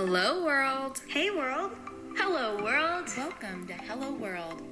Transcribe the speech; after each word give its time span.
Hello, 0.00 0.44
world. 0.44 1.00
Hey, 1.08 1.30
world. 1.30 1.72
Hello, 2.16 2.62
world. 2.62 3.10
Welcome 3.16 3.66
to 3.66 3.72
Hello 3.72 4.12
World. 4.12 4.62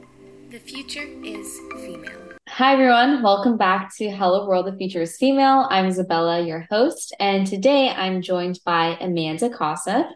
The 0.50 0.60
future 0.60 1.02
is 1.02 1.58
female. 1.74 2.34
Hi, 2.48 2.74
everyone. 2.74 3.24
Welcome 3.24 3.56
back 3.56 3.92
to 3.96 4.08
Hello 4.08 4.46
World. 4.46 4.66
The 4.66 4.76
future 4.76 5.02
is 5.02 5.16
female. 5.16 5.66
I'm 5.68 5.86
Isabella, 5.86 6.46
your 6.46 6.68
host, 6.70 7.12
and 7.18 7.44
today 7.44 7.88
I'm 7.88 8.22
joined 8.22 8.60
by 8.64 8.96
Amanda 9.00 9.50
Kossoff. 9.50 10.08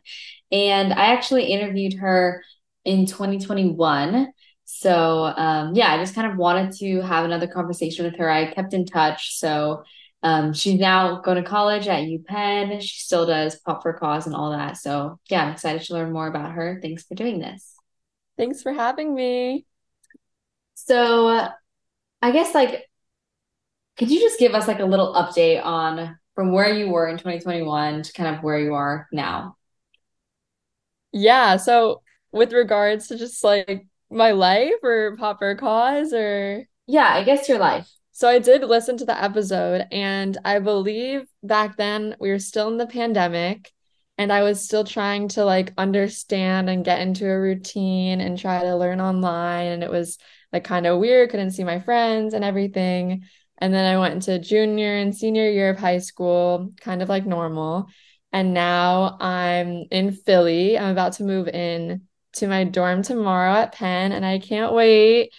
And 0.53 0.93
I 0.93 1.07
actually 1.07 1.47
interviewed 1.47 1.95
her 1.95 2.45
in 2.85 3.07
2021. 3.07 4.29
So, 4.65 5.25
um, 5.25 5.75
yeah, 5.75 5.93
I 5.93 5.99
just 5.99 6.15
kind 6.15 6.31
of 6.31 6.39
wanted 6.39 6.71
to 6.77 7.01
have 7.01 7.25
another 7.25 7.49
conversation 7.49 8.05
with 8.05 8.17
her. 8.19 8.31
I 8.31 8.53
kept 8.53 8.75
in 8.75 8.87
touch. 8.87 9.41
So, 9.41 9.83
um, 10.23 10.53
she's 10.53 10.79
now 10.79 11.21
going 11.21 11.43
to 11.43 11.49
college 11.49 11.89
at 11.89 12.05
UPenn. 12.05 12.81
She 12.83 13.01
still 13.01 13.27
does 13.27 13.57
Pop 13.57 13.83
for 13.83 13.95
Cause 13.95 14.27
and 14.27 14.35
all 14.35 14.51
that. 14.51 14.77
So, 14.77 15.19
yeah, 15.31 15.45
I'm 15.45 15.53
excited 15.53 15.83
to 15.83 15.95
learn 15.95 16.13
more 16.13 16.27
about 16.27 16.53
her. 16.53 16.79
Thanks 16.83 17.05
for 17.05 17.15
doing 17.15 17.39
this. 17.39 17.75
Thanks 18.37 18.63
for 18.63 18.73
having 18.73 19.15
me. 19.15 19.65
So, 20.75 21.49
I 22.23 22.31
guess 22.33 22.55
like, 22.55 22.87
could 23.97 24.11
you 24.11 24.21
just 24.21 24.39
give 24.39 24.55
us 24.55 24.69
like 24.69 24.81
a 24.81 24.85
little 24.85 25.15
update 25.15 25.65
on 25.65 26.19
from 26.35 26.53
where 26.53 26.73
you 26.73 26.91
were 26.91 27.09
in 27.09 27.17
2021 27.17 28.03
to 28.03 28.13
kind 28.13 28.37
of 28.37 28.43
where 28.43 28.59
you 28.59 28.75
are 28.75 29.09
now? 29.13 29.57
Yeah. 31.13 31.57
So, 31.57 32.03
with 32.31 32.53
regards 32.53 33.09
to 33.09 33.19
just 33.19 33.43
like 33.43 33.87
my 34.11 34.33
life 34.33 34.75
or 34.83 35.17
Pop 35.17 35.39
for 35.39 35.55
Cause 35.55 36.13
or. 36.13 36.67
Yeah, 36.87 37.09
I 37.09 37.25
guess 37.25 37.49
your 37.49 37.59
life. 37.59 37.89
So 38.21 38.29
I 38.29 38.39
did 38.39 38.63
listen 38.63 38.99
to 38.99 39.07
the 39.07 39.19
episode, 39.19 39.87
and 39.91 40.37
I 40.45 40.59
believe 40.59 41.27
back 41.43 41.79
then 41.79 42.17
we 42.21 42.29
were 42.29 42.39
still 42.39 42.69
in 42.69 42.77
the 42.77 42.87
pandemic, 42.87 43.73
and 44.19 44.31
I 44.31 44.43
was 44.43 44.63
still 44.63 44.85
trying 44.85 45.29
to 45.29 45.47
like 45.47 45.73
understand 45.79 46.69
and 46.69 46.85
get 46.85 47.01
into 47.01 47.27
a 47.27 47.41
routine 47.41 48.21
and 48.21 48.39
try 48.39 48.63
to 48.63 48.77
learn 48.77 49.01
online. 49.01 49.69
And 49.69 49.83
it 49.83 49.91
was 49.91 50.19
like 50.53 50.65
kind 50.65 50.87
of 50.87 51.01
weird, 51.01 51.31
couldn't 51.31 51.53
see 51.53 51.65
my 51.65 51.81
friends 51.81 52.35
and 52.35 52.45
everything. 52.45 53.25
And 53.57 53.73
then 53.73 53.91
I 53.91 53.99
went 53.99 54.13
into 54.13 54.39
junior 54.39 54.97
and 54.97 55.17
senior 55.17 55.51
year 55.51 55.71
of 55.71 55.79
high 55.79 56.01
school, 56.01 56.75
kind 56.79 57.01
of 57.01 57.09
like 57.09 57.25
normal. 57.25 57.87
And 58.35 58.53
now 58.53 59.17
I'm 59.19 59.87
in 59.91 60.13
Philly. 60.13 60.79
I'm 60.79 60.91
about 60.91 61.15
to 61.15 61.25
move 61.25 61.49
in 61.49 62.03
to 62.35 62.47
my 62.49 62.65
dorm 62.65 63.01
tomorrow 63.03 63.55
at 63.55 63.73
Penn, 63.73 64.13
and 64.13 64.27
I 64.27 64.41
can't 64.41 64.75
wait. 64.75 65.33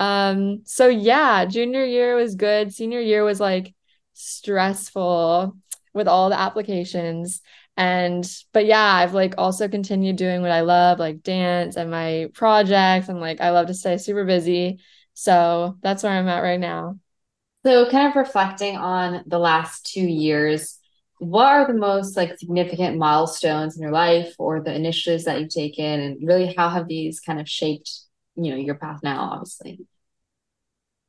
Um, 0.00 0.62
so 0.64 0.88
yeah, 0.88 1.44
junior 1.44 1.84
year 1.84 2.16
was 2.16 2.34
good. 2.34 2.72
Senior 2.72 3.00
year 3.00 3.24
was 3.24 3.40
like 3.40 3.74
stressful 4.12 5.56
with 5.94 6.08
all 6.08 6.28
the 6.30 6.38
applications. 6.38 7.40
And 7.76 8.28
but 8.52 8.66
yeah, 8.66 8.92
I've 8.94 9.14
like 9.14 9.34
also 9.38 9.68
continued 9.68 10.16
doing 10.16 10.42
what 10.42 10.50
I 10.50 10.62
love, 10.62 10.98
like 10.98 11.22
dance 11.22 11.76
and 11.76 11.90
my 11.90 12.28
projects. 12.34 13.08
And 13.08 13.20
like 13.20 13.40
I 13.40 13.50
love 13.50 13.68
to 13.68 13.74
stay 13.74 13.98
super 13.98 14.24
busy. 14.24 14.80
So 15.14 15.76
that's 15.82 16.02
where 16.02 16.12
I'm 16.12 16.28
at 16.28 16.42
right 16.42 16.60
now. 16.60 16.98
So 17.66 17.90
kind 17.90 18.08
of 18.08 18.16
reflecting 18.16 18.76
on 18.76 19.24
the 19.26 19.38
last 19.38 19.86
two 19.86 20.06
years, 20.06 20.78
what 21.18 21.46
are 21.46 21.66
the 21.66 21.74
most 21.74 22.16
like 22.16 22.38
significant 22.38 22.96
milestones 22.96 23.76
in 23.76 23.82
your 23.82 23.92
life 23.92 24.34
or 24.38 24.60
the 24.60 24.74
initiatives 24.74 25.24
that 25.24 25.40
you've 25.40 25.48
taken 25.50 26.00
and 26.00 26.26
really 26.26 26.54
how 26.54 26.68
have 26.68 26.86
these 26.86 27.20
kind 27.20 27.40
of 27.40 27.48
shaped 27.48 27.90
you 28.38 28.50
know 28.50 28.56
your 28.56 28.76
path 28.76 29.00
now 29.02 29.30
obviously. 29.32 29.80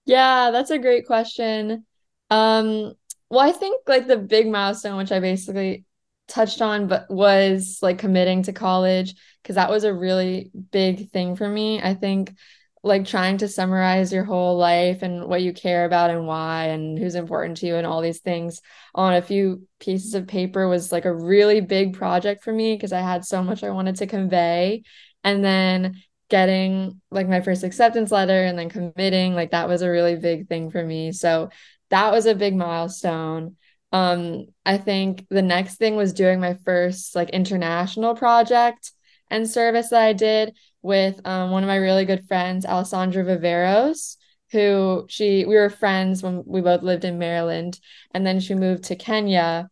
Yeah 0.06 0.52
that's 0.52 0.72
a 0.72 0.80
great 0.80 1.06
question. 1.06 1.86
Um 2.30 2.94
well 3.30 3.48
i 3.48 3.52
think 3.52 3.82
like 3.88 4.08
the 4.08 4.18
big 4.18 4.48
milestone 4.48 4.98
which 4.98 5.12
i 5.12 5.20
basically 5.20 5.86
touched 6.28 6.62
on 6.62 6.88
but 6.88 7.10
was 7.10 7.80
like 7.82 7.98
committing 7.98 8.44
to 8.44 8.54
college 8.54 9.16
because 9.42 9.56
that 9.56 9.70
was 9.70 9.84
a 9.84 9.94
really 9.94 10.52
big 10.72 11.10
thing 11.10 11.36
for 11.36 11.48
me. 11.48 11.82
I 11.82 11.96
think 11.96 12.34
like 12.82 13.06
trying 13.06 13.38
to 13.40 13.48
summarize 13.48 14.14
your 14.14 14.24
whole 14.24 14.58
life 14.58 15.02
and 15.02 15.26
what 15.26 15.42
you 15.42 15.52
care 15.52 15.84
about 15.84 16.12
and 16.12 16.26
why 16.26 16.68
and 16.68 16.98
who's 16.98 17.16
important 17.16 17.58
to 17.58 17.66
you 17.66 17.76
and 17.76 17.86
all 17.86 18.02
these 18.02 18.20
things 18.20 18.62
on 18.96 19.14
a 19.16 19.22
few 19.22 19.68
pieces 19.80 20.14
of 20.14 20.28
paper 20.28 20.68
was 20.68 20.92
like 20.92 21.04
a 21.06 21.14
really 21.14 21.60
big 21.60 21.94
project 21.94 22.42
for 22.44 22.54
me 22.54 22.76
because 22.76 22.94
I 22.94 23.02
had 23.02 23.26
so 23.26 23.44
much 23.44 23.64
I 23.64 23.72
wanted 23.72 23.98
to 23.98 24.08
convey. 24.08 24.84
And 25.26 25.44
then 25.44 26.02
getting 26.30 27.02
like 27.12 27.28
my 27.28 27.42
first 27.42 27.64
acceptance 27.64 28.12
letter 28.12 28.44
and 28.44 28.58
then 28.58 28.70
committing 28.70 29.36
like 29.36 29.52
that 29.52 29.68
was 29.68 29.82
a 29.82 29.90
really 29.90 30.16
big 30.16 30.48
thing 30.48 30.70
for 30.70 30.84
me. 30.84 31.12
So 31.12 31.50
that 31.90 32.12
was 32.12 32.26
a 32.26 32.36
big 32.36 32.56
milestone. 32.56 33.56
Um 33.92 34.46
i 34.66 34.78
think 34.78 35.26
the 35.30 35.42
next 35.42 35.78
thing 35.78 35.96
was 35.96 36.14
doing 36.14 36.40
my 36.40 36.54
first 36.64 37.16
like 37.16 37.32
international 37.32 38.14
project 38.16 38.92
and 39.32 39.50
service 39.50 39.90
that 39.90 40.02
i 40.02 40.14
did 40.14 40.56
with 40.84 41.20
um, 41.26 41.50
one 41.50 41.64
of 41.64 41.68
my 41.68 41.78
really 41.78 42.06
good 42.06 42.28
friends 42.28 42.68
alessandra 42.68 43.24
viveros 43.26 44.18
who 44.52 45.06
she 45.10 45.46
we 45.46 45.56
were 45.56 45.70
friends 45.70 46.24
when 46.24 46.44
we 46.46 46.62
both 46.62 46.82
lived 46.82 47.06
in 47.06 47.20
maryland. 47.20 47.80
And 48.14 48.26
then 48.26 48.40
she 48.40 48.56
moved 48.56 48.86
to 48.86 48.96
kenya. 48.96 49.70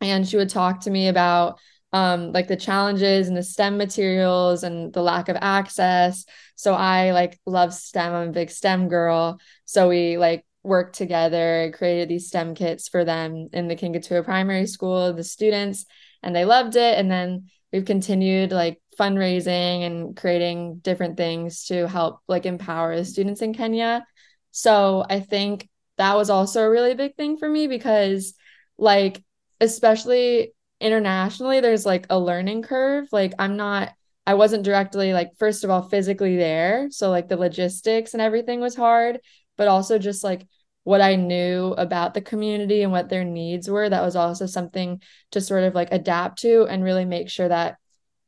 And 0.00 0.28
she 0.28 0.36
would 0.36 0.50
talk 0.50 0.80
to 0.82 0.90
me 0.90 1.08
about 1.08 1.58
um 1.92 2.32
like 2.32 2.48
the 2.48 2.56
challenges 2.56 3.28
and 3.28 3.36
the 3.36 3.42
STEM 3.42 3.78
materials 3.78 4.62
and 4.62 4.92
the 4.92 5.02
lack 5.02 5.28
of 5.28 5.36
access. 5.40 6.24
So 6.54 6.74
I 6.74 7.12
like 7.12 7.38
love 7.46 7.72
STEM. 7.72 8.12
I'm 8.12 8.28
a 8.28 8.32
big 8.32 8.50
STEM 8.50 8.88
girl. 8.88 9.40
So 9.64 9.88
we 9.88 10.18
like 10.18 10.44
worked 10.62 10.96
together, 10.96 11.72
created 11.74 12.08
these 12.08 12.28
STEM 12.28 12.54
kits 12.54 12.88
for 12.88 13.04
them 13.04 13.48
in 13.52 13.68
the 13.68 13.76
Kingatuah 13.76 14.24
Primary 14.24 14.66
School, 14.66 15.12
the 15.12 15.24
students, 15.24 15.86
and 16.22 16.34
they 16.34 16.44
loved 16.44 16.76
it. 16.76 16.98
And 16.98 17.10
then 17.10 17.46
we've 17.72 17.84
continued 17.84 18.52
like 18.52 18.80
fundraising 18.98 19.86
and 19.86 20.16
creating 20.16 20.78
different 20.78 21.16
things 21.16 21.66
to 21.66 21.86
help 21.86 22.20
like 22.28 22.46
empower 22.46 22.96
the 22.96 23.04
students 23.04 23.40
in 23.40 23.54
Kenya. 23.54 24.04
So 24.50 25.04
I 25.08 25.20
think 25.20 25.68
that 25.96 26.16
was 26.16 26.30
also 26.30 26.62
a 26.62 26.70
really 26.70 26.94
big 26.94 27.16
thing 27.16 27.38
for 27.38 27.48
me 27.48 27.66
because 27.66 28.34
like 28.76 29.22
especially 29.60 30.52
internationally 30.80 31.60
there's 31.60 31.86
like 31.86 32.06
a 32.10 32.18
learning 32.18 32.62
curve 32.62 33.08
like 33.12 33.32
i'm 33.38 33.56
not 33.56 33.92
i 34.26 34.34
wasn't 34.34 34.64
directly 34.64 35.12
like 35.12 35.30
first 35.38 35.64
of 35.64 35.70
all 35.70 35.82
physically 35.82 36.36
there 36.36 36.88
so 36.90 37.10
like 37.10 37.28
the 37.28 37.36
logistics 37.36 38.14
and 38.14 38.20
everything 38.20 38.60
was 38.60 38.76
hard 38.76 39.18
but 39.56 39.68
also 39.68 39.98
just 39.98 40.22
like 40.22 40.46
what 40.84 41.00
i 41.00 41.16
knew 41.16 41.74
about 41.76 42.14
the 42.14 42.20
community 42.20 42.82
and 42.82 42.92
what 42.92 43.08
their 43.08 43.24
needs 43.24 43.68
were 43.68 43.88
that 43.88 44.04
was 44.04 44.16
also 44.16 44.46
something 44.46 45.02
to 45.30 45.40
sort 45.40 45.64
of 45.64 45.74
like 45.74 45.88
adapt 45.90 46.38
to 46.38 46.64
and 46.66 46.84
really 46.84 47.04
make 47.04 47.28
sure 47.28 47.48
that 47.48 47.76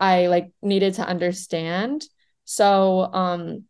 i 0.00 0.26
like 0.26 0.50
needed 0.60 0.94
to 0.94 1.06
understand 1.06 2.04
so 2.44 3.12
um 3.12 3.64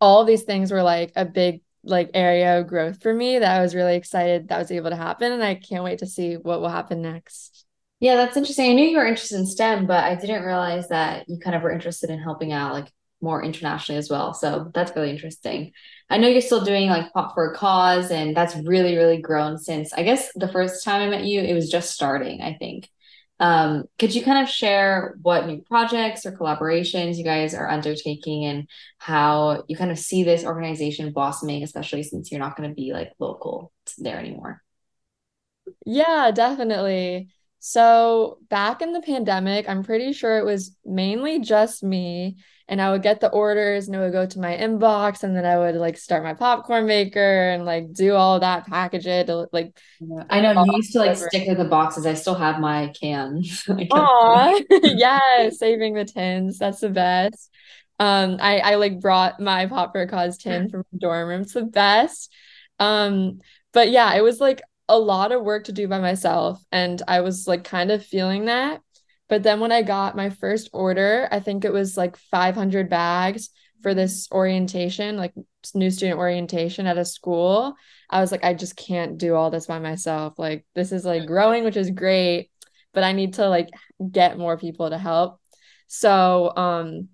all 0.00 0.24
these 0.24 0.42
things 0.42 0.72
were 0.72 0.82
like 0.82 1.12
a 1.16 1.24
big 1.24 1.62
like 1.82 2.10
area 2.14 2.60
of 2.60 2.66
growth 2.66 3.02
for 3.02 3.12
me 3.12 3.38
that 3.38 3.56
I 3.56 3.62
was 3.62 3.74
really 3.74 3.96
excited 3.96 4.48
that 4.48 4.58
was 4.58 4.70
able 4.70 4.90
to 4.90 4.96
happen 4.96 5.32
and 5.32 5.42
I 5.42 5.54
can't 5.54 5.84
wait 5.84 6.00
to 6.00 6.06
see 6.06 6.34
what 6.34 6.60
will 6.60 6.68
happen 6.68 7.02
next. 7.02 7.64
Yeah, 8.00 8.16
that's 8.16 8.36
interesting. 8.36 8.70
I 8.70 8.74
knew 8.74 8.86
you 8.88 8.96
were 8.96 9.06
interested 9.06 9.38
in 9.38 9.46
STEM, 9.46 9.86
but 9.86 10.04
I 10.04 10.14
didn't 10.14 10.44
realize 10.44 10.88
that 10.88 11.28
you 11.28 11.38
kind 11.38 11.54
of 11.54 11.62
were 11.62 11.70
interested 11.70 12.08
in 12.10 12.18
helping 12.18 12.52
out 12.52 12.72
like 12.72 12.90
more 13.20 13.42
internationally 13.44 13.98
as 13.98 14.08
well. 14.08 14.32
So 14.32 14.70
that's 14.74 14.96
really 14.96 15.10
interesting. 15.10 15.72
I 16.08 16.16
know 16.16 16.28
you're 16.28 16.40
still 16.40 16.64
doing 16.64 16.88
like 16.88 17.12
Pop 17.12 17.34
for 17.34 17.52
a 17.52 17.56
Cause, 17.56 18.10
and 18.10 18.34
that's 18.34 18.56
really, 18.56 18.96
really 18.96 19.20
grown 19.20 19.58
since 19.58 19.92
I 19.92 20.02
guess 20.02 20.30
the 20.34 20.48
first 20.48 20.82
time 20.82 21.02
I 21.02 21.10
met 21.10 21.24
you, 21.26 21.42
it 21.42 21.52
was 21.52 21.68
just 21.70 21.92
starting, 21.92 22.40
I 22.40 22.54
think. 22.54 22.88
Um, 23.38 23.84
could 23.98 24.14
you 24.14 24.22
kind 24.22 24.42
of 24.42 24.50
share 24.52 25.16
what 25.22 25.46
new 25.46 25.62
projects 25.62 26.24
or 26.26 26.32
collaborations 26.32 27.16
you 27.16 27.24
guys 27.24 27.54
are 27.54 27.68
undertaking 27.70 28.44
and 28.44 28.68
how 28.98 29.64
you 29.68 29.76
kind 29.76 29.90
of 29.90 29.98
see 29.98 30.24
this 30.24 30.44
organization 30.44 31.12
blossoming, 31.12 31.62
especially 31.62 32.02
since 32.02 32.30
you're 32.30 32.40
not 32.40 32.56
going 32.56 32.68
to 32.68 32.74
be 32.74 32.92
like 32.92 33.12
local 33.18 33.72
there 33.98 34.18
anymore? 34.18 34.62
Yeah, 35.84 36.30
definitely. 36.32 37.30
So 37.62 38.38
back 38.48 38.80
in 38.80 38.92
the 38.92 39.02
pandemic, 39.02 39.68
I'm 39.68 39.84
pretty 39.84 40.14
sure 40.14 40.38
it 40.38 40.44
was 40.44 40.74
mainly 40.84 41.40
just 41.40 41.82
me. 41.82 42.36
And 42.66 42.80
I 42.80 42.90
would 42.90 43.02
get 43.02 43.20
the 43.20 43.30
orders 43.30 43.86
and 43.86 43.96
it 43.96 43.98
would 43.98 44.12
go 44.12 44.24
to 44.24 44.38
my 44.38 44.56
inbox. 44.56 45.24
And 45.24 45.36
then 45.36 45.44
I 45.44 45.58
would 45.58 45.74
like 45.74 45.98
start 45.98 46.22
my 46.22 46.34
popcorn 46.34 46.86
maker 46.86 47.50
and 47.50 47.64
like 47.64 47.92
do 47.92 48.14
all 48.14 48.40
that, 48.40 48.66
package 48.66 49.06
it. 49.06 49.28
Like, 49.52 49.76
I 50.30 50.40
know 50.40 50.64
you 50.64 50.76
used 50.76 50.92
to 50.92 51.00
like 51.00 51.16
stick 51.16 51.48
with 51.48 51.58
the 51.58 51.64
boxes. 51.64 52.06
I 52.06 52.14
still 52.14 52.36
have 52.36 52.60
my 52.60 52.92
cans. 52.98 53.64
Aw, 53.68 54.60
yeah, 54.84 55.50
saving 55.50 55.94
the 55.94 56.04
tins. 56.04 56.58
That's 56.58 56.80
the 56.80 56.90
best. 56.90 57.50
Um, 57.98 58.38
I, 58.40 58.60
I 58.60 58.74
like 58.76 59.00
brought 59.00 59.40
my 59.40 59.66
Pop 59.66 59.92
for 59.92 60.06
Cause 60.06 60.38
tin 60.38 60.68
from 60.70 60.84
the 60.92 60.98
dorm 60.98 61.28
room. 61.28 61.42
It's 61.42 61.52
the 61.52 61.64
best. 61.64 62.32
Um, 62.78 63.40
but 63.72 63.90
yeah, 63.90 64.14
it 64.14 64.22
was 64.22 64.40
like 64.40 64.62
a 64.90 64.98
lot 64.98 65.30
of 65.30 65.44
work 65.44 65.64
to 65.64 65.72
do 65.72 65.86
by 65.86 66.00
myself 66.00 66.62
and 66.72 67.00
I 67.06 67.20
was 67.20 67.46
like 67.46 67.64
kind 67.64 67.90
of 67.92 68.04
feeling 68.04 68.46
that. 68.46 68.82
But 69.28 69.44
then 69.44 69.60
when 69.60 69.70
I 69.70 69.82
got 69.82 70.16
my 70.16 70.30
first 70.30 70.68
order, 70.72 71.28
I 71.30 71.38
think 71.38 71.64
it 71.64 71.72
was 71.72 71.96
like 71.96 72.16
500 72.16 72.90
bags 72.90 73.50
for 73.82 73.94
this 73.94 74.28
orientation, 74.32 75.16
like 75.16 75.32
new 75.74 75.90
student 75.90 76.18
orientation 76.18 76.86
at 76.86 76.98
a 76.98 77.04
school. 77.04 77.76
I 78.10 78.20
was 78.20 78.32
like, 78.32 78.44
I 78.44 78.54
just 78.54 78.76
can't 78.76 79.16
do 79.16 79.36
all 79.36 79.50
this 79.50 79.66
by 79.66 79.78
myself. 79.78 80.34
Like, 80.36 80.66
this 80.74 80.90
is 80.90 81.04
like 81.04 81.26
growing, 81.26 81.62
which 81.62 81.76
is 81.76 81.90
great. 81.90 82.50
but 82.92 83.04
I 83.04 83.12
need 83.12 83.34
to 83.34 83.48
like 83.48 83.68
get 84.10 84.36
more 84.38 84.58
people 84.58 84.90
to 84.90 84.98
help. 84.98 85.40
So, 85.86 86.52
um, 86.56 87.08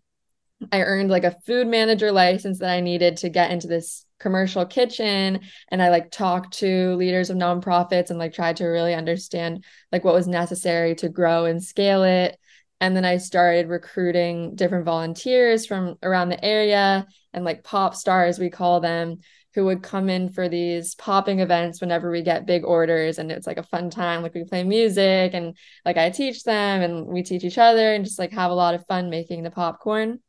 I 0.72 0.80
earned 0.82 1.10
like 1.10 1.24
a 1.24 1.36
food 1.46 1.66
manager 1.66 2.12
license 2.12 2.60
that 2.60 2.70
I 2.70 2.80
needed 2.80 3.18
to 3.18 3.28
get 3.28 3.50
into 3.50 3.66
this 3.66 4.05
commercial 4.18 4.64
kitchen 4.64 5.40
and 5.68 5.82
I 5.82 5.90
like 5.90 6.10
talked 6.10 6.54
to 6.58 6.94
leaders 6.96 7.30
of 7.30 7.36
nonprofits 7.36 8.10
and 8.10 8.18
like 8.18 8.32
tried 8.32 8.56
to 8.56 8.66
really 8.66 8.94
understand 8.94 9.64
like 9.92 10.04
what 10.04 10.14
was 10.14 10.26
necessary 10.26 10.94
to 10.96 11.08
grow 11.08 11.44
and 11.44 11.62
scale 11.62 12.02
it. 12.02 12.38
And 12.80 12.94
then 12.94 13.04
I 13.04 13.16
started 13.16 13.68
recruiting 13.68 14.54
different 14.54 14.84
volunteers 14.84 15.66
from 15.66 15.96
around 16.02 16.28
the 16.28 16.44
area 16.44 17.06
and 17.32 17.44
like 17.44 17.64
pop 17.64 17.94
stars, 17.94 18.38
we 18.38 18.50
call 18.50 18.80
them, 18.80 19.18
who 19.54 19.64
would 19.64 19.82
come 19.82 20.10
in 20.10 20.28
for 20.28 20.50
these 20.50 20.94
popping 20.94 21.40
events 21.40 21.80
whenever 21.80 22.10
we 22.10 22.20
get 22.20 22.44
big 22.44 22.62
orders. 22.62 23.18
And 23.18 23.32
it's 23.32 23.46
like 23.46 23.56
a 23.56 23.62
fun 23.62 23.88
time. 23.88 24.22
Like 24.22 24.34
we 24.34 24.44
play 24.44 24.62
music 24.62 25.32
and 25.32 25.56
like 25.82 25.96
I 25.96 26.10
teach 26.10 26.44
them 26.44 26.82
and 26.82 27.06
we 27.06 27.22
teach 27.22 27.42
each 27.42 27.56
other 27.56 27.94
and 27.94 28.04
just 28.04 28.18
like 28.18 28.32
have 28.32 28.50
a 28.50 28.54
lot 28.54 28.74
of 28.74 28.86
fun 28.86 29.08
making 29.08 29.42
the 29.42 29.50
popcorn. 29.50 30.20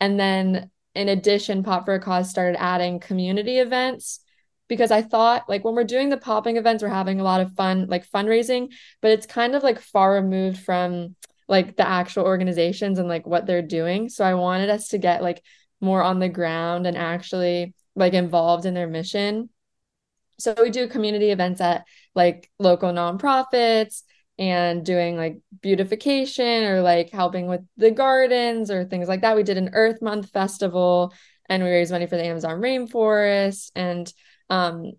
And 0.00 0.18
then 0.18 0.72
in 0.96 1.08
addition, 1.08 1.62
Pop 1.62 1.84
for 1.84 1.94
a 1.94 2.00
Cause 2.00 2.30
started 2.30 2.60
adding 2.60 3.00
community 3.00 3.58
events 3.58 4.20
because 4.68 4.90
I 4.90 5.02
thought 5.02 5.48
like 5.48 5.64
when 5.64 5.74
we're 5.74 5.84
doing 5.84 6.08
the 6.08 6.16
popping 6.16 6.56
events, 6.56 6.82
we're 6.82 6.88
having 6.88 7.20
a 7.20 7.24
lot 7.24 7.40
of 7.40 7.52
fun, 7.52 7.86
like 7.88 8.08
fundraising, 8.10 8.72
but 9.00 9.10
it's 9.10 9.26
kind 9.26 9.54
of 9.54 9.62
like 9.62 9.80
far 9.80 10.14
removed 10.14 10.58
from 10.58 11.14
like 11.48 11.76
the 11.76 11.86
actual 11.86 12.24
organizations 12.24 12.98
and 12.98 13.08
like 13.08 13.26
what 13.26 13.46
they're 13.46 13.62
doing. 13.62 14.08
So 14.08 14.24
I 14.24 14.34
wanted 14.34 14.70
us 14.70 14.88
to 14.88 14.98
get 14.98 15.22
like 15.22 15.42
more 15.80 16.02
on 16.02 16.18
the 16.18 16.28
ground 16.28 16.86
and 16.86 16.96
actually 16.96 17.74
like 17.94 18.14
involved 18.14 18.66
in 18.66 18.74
their 18.74 18.88
mission. 18.88 19.50
So 20.38 20.54
we 20.60 20.70
do 20.70 20.88
community 20.88 21.30
events 21.30 21.60
at 21.60 21.84
like 22.14 22.50
local 22.58 22.92
nonprofits 22.92 24.02
and 24.38 24.84
doing 24.84 25.16
like 25.16 25.40
beautification 25.62 26.64
or 26.64 26.82
like 26.82 27.10
helping 27.10 27.46
with 27.46 27.62
the 27.76 27.90
gardens 27.90 28.70
or 28.70 28.84
things 28.84 29.08
like 29.08 29.22
that. 29.22 29.36
We 29.36 29.42
did 29.42 29.56
an 29.56 29.70
Earth 29.72 30.02
Month 30.02 30.30
festival 30.30 31.14
and 31.48 31.62
we 31.62 31.70
raised 31.70 31.92
money 31.92 32.06
for 32.06 32.16
the 32.16 32.24
Amazon 32.24 32.60
rainforest 32.60 33.70
and 33.74 34.12
um 34.50 34.92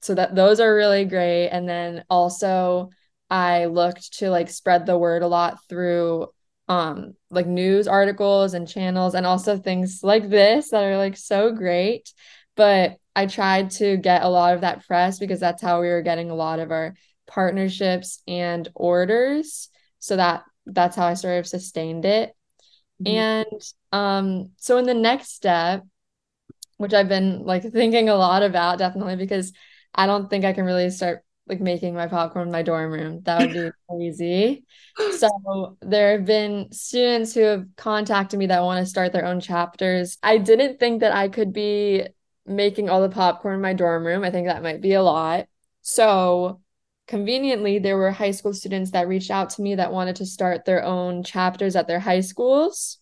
so 0.00 0.14
that 0.14 0.34
those 0.34 0.60
are 0.60 0.74
really 0.74 1.04
great 1.04 1.48
and 1.48 1.68
then 1.68 2.04
also 2.08 2.90
I 3.30 3.66
looked 3.66 4.18
to 4.18 4.30
like 4.30 4.48
spread 4.48 4.86
the 4.86 4.98
word 4.98 5.22
a 5.22 5.28
lot 5.28 5.58
through 5.68 6.28
um 6.68 7.14
like 7.30 7.46
news 7.46 7.88
articles 7.88 8.54
and 8.54 8.68
channels 8.68 9.14
and 9.14 9.26
also 9.26 9.58
things 9.58 10.00
like 10.02 10.28
this 10.28 10.70
that 10.70 10.84
are 10.84 10.96
like 10.96 11.16
so 11.16 11.52
great 11.52 12.12
but 12.56 12.96
I 13.14 13.26
tried 13.26 13.70
to 13.72 13.96
get 13.96 14.22
a 14.22 14.28
lot 14.28 14.54
of 14.54 14.60
that 14.62 14.86
press 14.86 15.18
because 15.18 15.40
that's 15.40 15.62
how 15.62 15.80
we 15.80 15.88
were 15.88 16.02
getting 16.02 16.30
a 16.30 16.34
lot 16.34 16.58
of 16.58 16.70
our 16.70 16.94
partnerships 17.28 18.22
and 18.26 18.68
orders 18.74 19.68
so 19.98 20.16
that 20.16 20.44
that's 20.66 20.96
how 20.96 21.06
I 21.06 21.14
sort 21.14 21.38
of 21.38 21.46
sustained 21.46 22.04
it 22.04 22.34
mm-hmm. 23.02 23.16
and 23.16 23.62
um 23.92 24.50
so 24.56 24.78
in 24.78 24.86
the 24.86 24.94
next 24.94 25.34
step 25.34 25.84
which 26.78 26.94
I've 26.94 27.08
been 27.08 27.44
like 27.44 27.62
thinking 27.72 28.08
a 28.08 28.16
lot 28.16 28.42
about 28.42 28.78
definitely 28.78 29.16
because 29.16 29.52
I 29.94 30.06
don't 30.06 30.30
think 30.30 30.44
I 30.44 30.52
can 30.52 30.64
really 30.64 30.90
start 30.90 31.24
like 31.48 31.60
making 31.60 31.94
my 31.94 32.06
popcorn 32.06 32.48
in 32.48 32.52
my 32.52 32.62
dorm 32.62 32.92
room. 32.92 33.22
That 33.22 33.40
would 33.40 33.52
be 33.52 33.70
crazy. 33.88 34.64
So 35.16 35.76
there 35.80 36.12
have 36.12 36.26
been 36.26 36.70
students 36.72 37.34
who 37.34 37.40
have 37.40 37.64
contacted 37.76 38.38
me 38.38 38.46
that 38.46 38.62
want 38.62 38.84
to 38.84 38.90
start 38.90 39.12
their 39.12 39.24
own 39.24 39.40
chapters. 39.40 40.18
I 40.22 40.38
didn't 40.38 40.78
think 40.78 41.00
that 41.00 41.12
I 41.12 41.28
could 41.28 41.52
be 41.52 42.06
making 42.46 42.88
all 42.88 43.00
the 43.00 43.08
popcorn 43.08 43.56
in 43.56 43.60
my 43.60 43.72
dorm 43.72 44.06
room. 44.06 44.24
I 44.24 44.30
think 44.30 44.46
that 44.46 44.62
might 44.62 44.80
be 44.80 44.92
a 44.92 45.02
lot. 45.02 45.46
So 45.82 46.60
conveniently, 47.08 47.78
there 47.80 47.96
were 47.96 48.12
high 48.12 48.30
school 48.30 48.52
students 48.52 48.92
that 48.92 49.08
reached 49.08 49.30
out 49.30 49.50
to 49.50 49.62
me 49.62 49.74
that 49.74 49.92
wanted 49.92 50.16
to 50.16 50.26
start 50.26 50.64
their 50.64 50.84
own 50.84 51.24
chapters 51.24 51.74
at 51.74 51.88
their 51.88 51.98
high 51.98 52.20
schools 52.20 52.98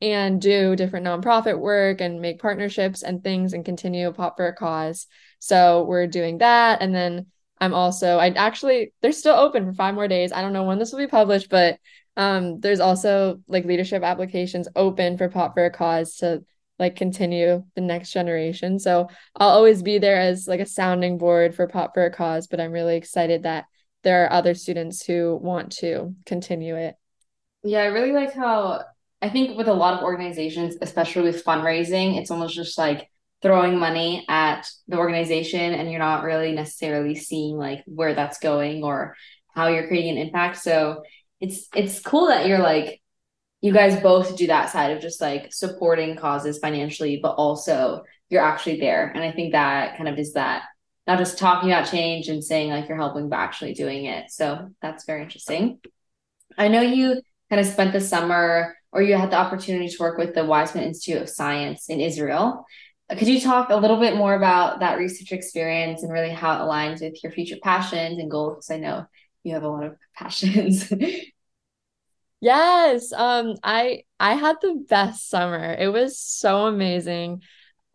and 0.00 0.40
do 0.40 0.76
different 0.76 1.06
nonprofit 1.06 1.58
work 1.58 2.00
and 2.00 2.20
make 2.20 2.40
partnerships 2.40 3.02
and 3.02 3.22
things 3.22 3.52
and 3.52 3.64
continue 3.64 4.10
pop 4.12 4.36
for 4.36 4.46
a 4.46 4.54
cause. 4.54 5.06
So 5.40 5.84
we're 5.84 6.06
doing 6.06 6.38
that. 6.38 6.80
And 6.80 6.94
then 6.94 7.26
I'm 7.60 7.74
also 7.74 8.16
I 8.16 8.28
actually 8.28 8.92
they're 9.02 9.12
still 9.12 9.34
open 9.34 9.66
for 9.66 9.74
five 9.74 9.94
more 9.94 10.08
days. 10.08 10.32
I 10.32 10.40
don't 10.40 10.54
know 10.54 10.64
when 10.64 10.78
this 10.78 10.92
will 10.92 10.98
be 10.98 11.06
published, 11.06 11.50
but 11.50 11.78
um 12.16 12.60
there's 12.60 12.80
also 12.80 13.40
like 13.46 13.66
leadership 13.66 14.02
applications 14.02 14.68
open 14.74 15.18
for 15.18 15.28
Pop 15.28 15.54
for 15.54 15.66
a 15.66 15.70
Cause 15.70 16.16
to 16.16 16.44
like 16.80 16.96
continue 16.96 17.62
the 17.76 17.82
next 17.82 18.10
generation. 18.10 18.78
So 18.78 19.08
I'll 19.36 19.50
always 19.50 19.82
be 19.82 19.98
there 19.98 20.18
as 20.18 20.48
like 20.48 20.60
a 20.60 20.66
sounding 20.66 21.18
board 21.18 21.54
for 21.54 21.68
Pop 21.68 21.92
for 21.94 22.06
a 22.06 22.10
Cause, 22.10 22.46
but 22.46 22.58
I'm 22.58 22.72
really 22.72 22.96
excited 22.96 23.42
that 23.42 23.66
there 24.02 24.24
are 24.24 24.32
other 24.32 24.54
students 24.54 25.04
who 25.04 25.38
want 25.40 25.72
to 25.76 26.14
continue 26.24 26.74
it. 26.76 26.96
Yeah, 27.62 27.82
I 27.82 27.86
really 27.86 28.12
like 28.12 28.32
how 28.32 28.82
I 29.20 29.28
think 29.28 29.58
with 29.58 29.68
a 29.68 29.74
lot 29.74 29.92
of 29.94 30.02
organizations, 30.02 30.76
especially 30.80 31.22
with 31.22 31.44
fundraising, 31.44 32.16
it's 32.16 32.30
almost 32.30 32.54
just 32.54 32.78
like 32.78 33.10
throwing 33.42 33.78
money 33.78 34.24
at 34.28 34.66
the 34.88 34.96
organization 34.96 35.74
and 35.74 35.90
you're 35.90 35.98
not 35.98 36.24
really 36.24 36.52
necessarily 36.52 37.14
seeing 37.14 37.56
like 37.56 37.82
where 37.86 38.14
that's 38.14 38.38
going 38.38 38.82
or 38.82 39.16
how 39.54 39.68
you're 39.68 39.88
creating 39.88 40.16
an 40.16 40.26
impact. 40.26 40.56
So 40.56 41.02
it's 41.40 41.68
it's 41.74 42.00
cool 42.00 42.28
that 42.28 42.46
you're 42.46 42.58
like 42.58 42.99
you 43.60 43.72
guys 43.72 44.00
both 44.00 44.36
do 44.36 44.46
that 44.46 44.70
side 44.70 44.92
of 44.92 45.02
just 45.02 45.20
like 45.20 45.52
supporting 45.52 46.16
causes 46.16 46.58
financially, 46.58 47.20
but 47.22 47.32
also 47.32 48.04
you're 48.28 48.42
actually 48.42 48.80
there. 48.80 49.10
And 49.14 49.22
I 49.22 49.32
think 49.32 49.52
that 49.52 49.96
kind 49.96 50.08
of 50.08 50.18
is 50.18 50.32
that 50.32 50.62
not 51.06 51.18
just 51.18 51.38
talking 51.38 51.70
about 51.70 51.90
change 51.90 52.28
and 52.28 52.42
saying 52.42 52.70
like 52.70 52.88
you're 52.88 52.96
helping, 52.96 53.28
but 53.28 53.36
actually 53.36 53.74
doing 53.74 54.04
it. 54.04 54.30
So 54.30 54.70
that's 54.80 55.04
very 55.04 55.22
interesting. 55.22 55.80
I 56.56 56.68
know 56.68 56.80
you 56.80 57.20
kind 57.50 57.60
of 57.60 57.66
spent 57.66 57.92
the 57.92 58.00
summer 58.00 58.76
or 58.92 59.02
you 59.02 59.16
had 59.16 59.30
the 59.30 59.36
opportunity 59.36 59.88
to 59.88 59.96
work 60.00 60.18
with 60.18 60.34
the 60.34 60.42
Weizmann 60.42 60.82
Institute 60.82 61.20
of 61.20 61.28
Science 61.28 61.88
in 61.88 62.00
Israel. 62.00 62.64
Could 63.10 63.28
you 63.28 63.40
talk 63.40 63.70
a 63.70 63.76
little 63.76 63.98
bit 63.98 64.16
more 64.16 64.34
about 64.34 64.80
that 64.80 64.98
research 64.98 65.32
experience 65.32 66.02
and 66.02 66.12
really 66.12 66.30
how 66.30 66.54
it 66.54 66.66
aligns 66.66 67.00
with 67.00 67.22
your 67.22 67.32
future 67.32 67.56
passions 67.62 68.18
and 68.18 68.30
goals? 68.30 68.56
Because 68.56 68.70
I 68.70 68.78
know 68.78 69.06
you 69.42 69.54
have 69.54 69.64
a 69.64 69.68
lot 69.68 69.84
of 69.84 69.96
passions. 70.16 70.92
Yes, 72.40 73.12
um, 73.12 73.56
I 73.62 74.04
I 74.18 74.34
had 74.34 74.56
the 74.60 74.84
best 74.88 75.28
summer. 75.28 75.74
It 75.78 75.88
was 75.88 76.18
so 76.18 76.66
amazing. 76.66 77.42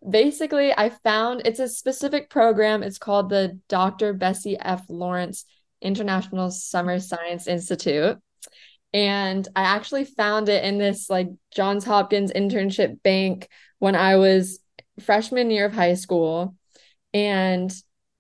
Basically, 0.08 0.74
I 0.76 0.90
found 0.90 1.42
it's 1.46 1.60
a 1.60 1.68
specific 1.68 2.30
program. 2.30 2.84
It's 2.84 3.00
called 3.00 3.30
the 3.30 3.60
Dr. 3.70 4.14
Bessie 4.14 4.58
F. 4.60 4.84
Lawrence 4.88 5.46
International 5.82 6.52
Summer 6.52 7.00
Science 7.00 7.48
Institute. 7.48 8.18
And 8.94 9.48
I 9.56 9.64
actually 9.64 10.06
found 10.06 10.48
it 10.48 10.64
in 10.64 10.78
this 10.78 11.10
like 11.10 11.30
Johns 11.54 11.84
Hopkins 11.84 12.32
internship 12.32 13.02
bank 13.04 13.50
when 13.80 13.96
I 13.96 14.16
was 14.16 14.60
freshman 15.02 15.52
year 15.52 15.66
of 15.66 15.74
high 15.74 15.96
school 15.96 16.56
and 17.14 17.74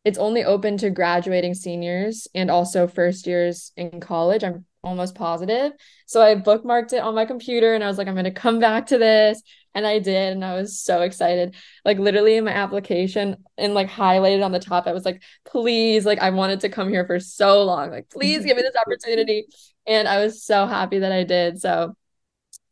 it's 0.04 0.18
only 0.18 0.44
open 0.44 0.78
to 0.78 0.90
graduating 0.90 1.54
seniors 1.54 2.28
and 2.36 2.52
also 2.52 2.88
first 2.88 3.26
years 3.26 3.72
in 3.76 4.00
college. 4.00 4.44
I'm 4.44 4.66
almost 4.86 5.16
positive. 5.16 5.74
So 6.06 6.22
I 6.22 6.36
bookmarked 6.36 6.94
it 6.94 7.00
on 7.00 7.16
my 7.16 7.26
computer 7.26 7.74
and 7.74 7.84
I 7.84 7.88
was 7.88 7.98
like, 7.98 8.08
I'm 8.08 8.14
going 8.14 8.26
to 8.26 8.32
come 8.32 8.60
back 8.60 8.88
to 8.88 8.98
this. 8.98 9.42
And 9.74 9.86
I 9.86 10.00
did. 10.00 10.34
And 10.34 10.46
I 10.46 10.56
was 10.56 10.80
so 10.80 11.02
excited. 11.02 11.56
Like, 11.84 12.00
literally, 12.00 12.38
in 12.38 12.46
my 12.46 12.54
application 12.54 13.44
and 13.58 13.74
like 13.74 13.90
highlighted 13.90 14.46
on 14.46 14.54
the 14.54 14.60
top, 14.60 14.88
I 14.88 14.94
was 14.94 15.04
like, 15.04 15.22
please, 15.44 16.06
like, 16.06 16.20
I 16.20 16.30
wanted 16.30 16.62
to 16.62 16.70
come 16.70 16.88
here 16.88 17.06
for 17.06 17.20
so 17.20 17.64
long. 17.64 17.92
Like, 17.92 18.10
please 18.10 18.46
give 18.46 18.56
me 18.56 18.64
this 18.64 18.76
opportunity. 18.80 19.48
And 19.86 20.08
I 20.08 20.24
was 20.24 20.44
so 20.44 20.66
happy 20.66 21.00
that 21.00 21.12
I 21.12 21.26
did. 21.26 21.60
So, 21.60 21.94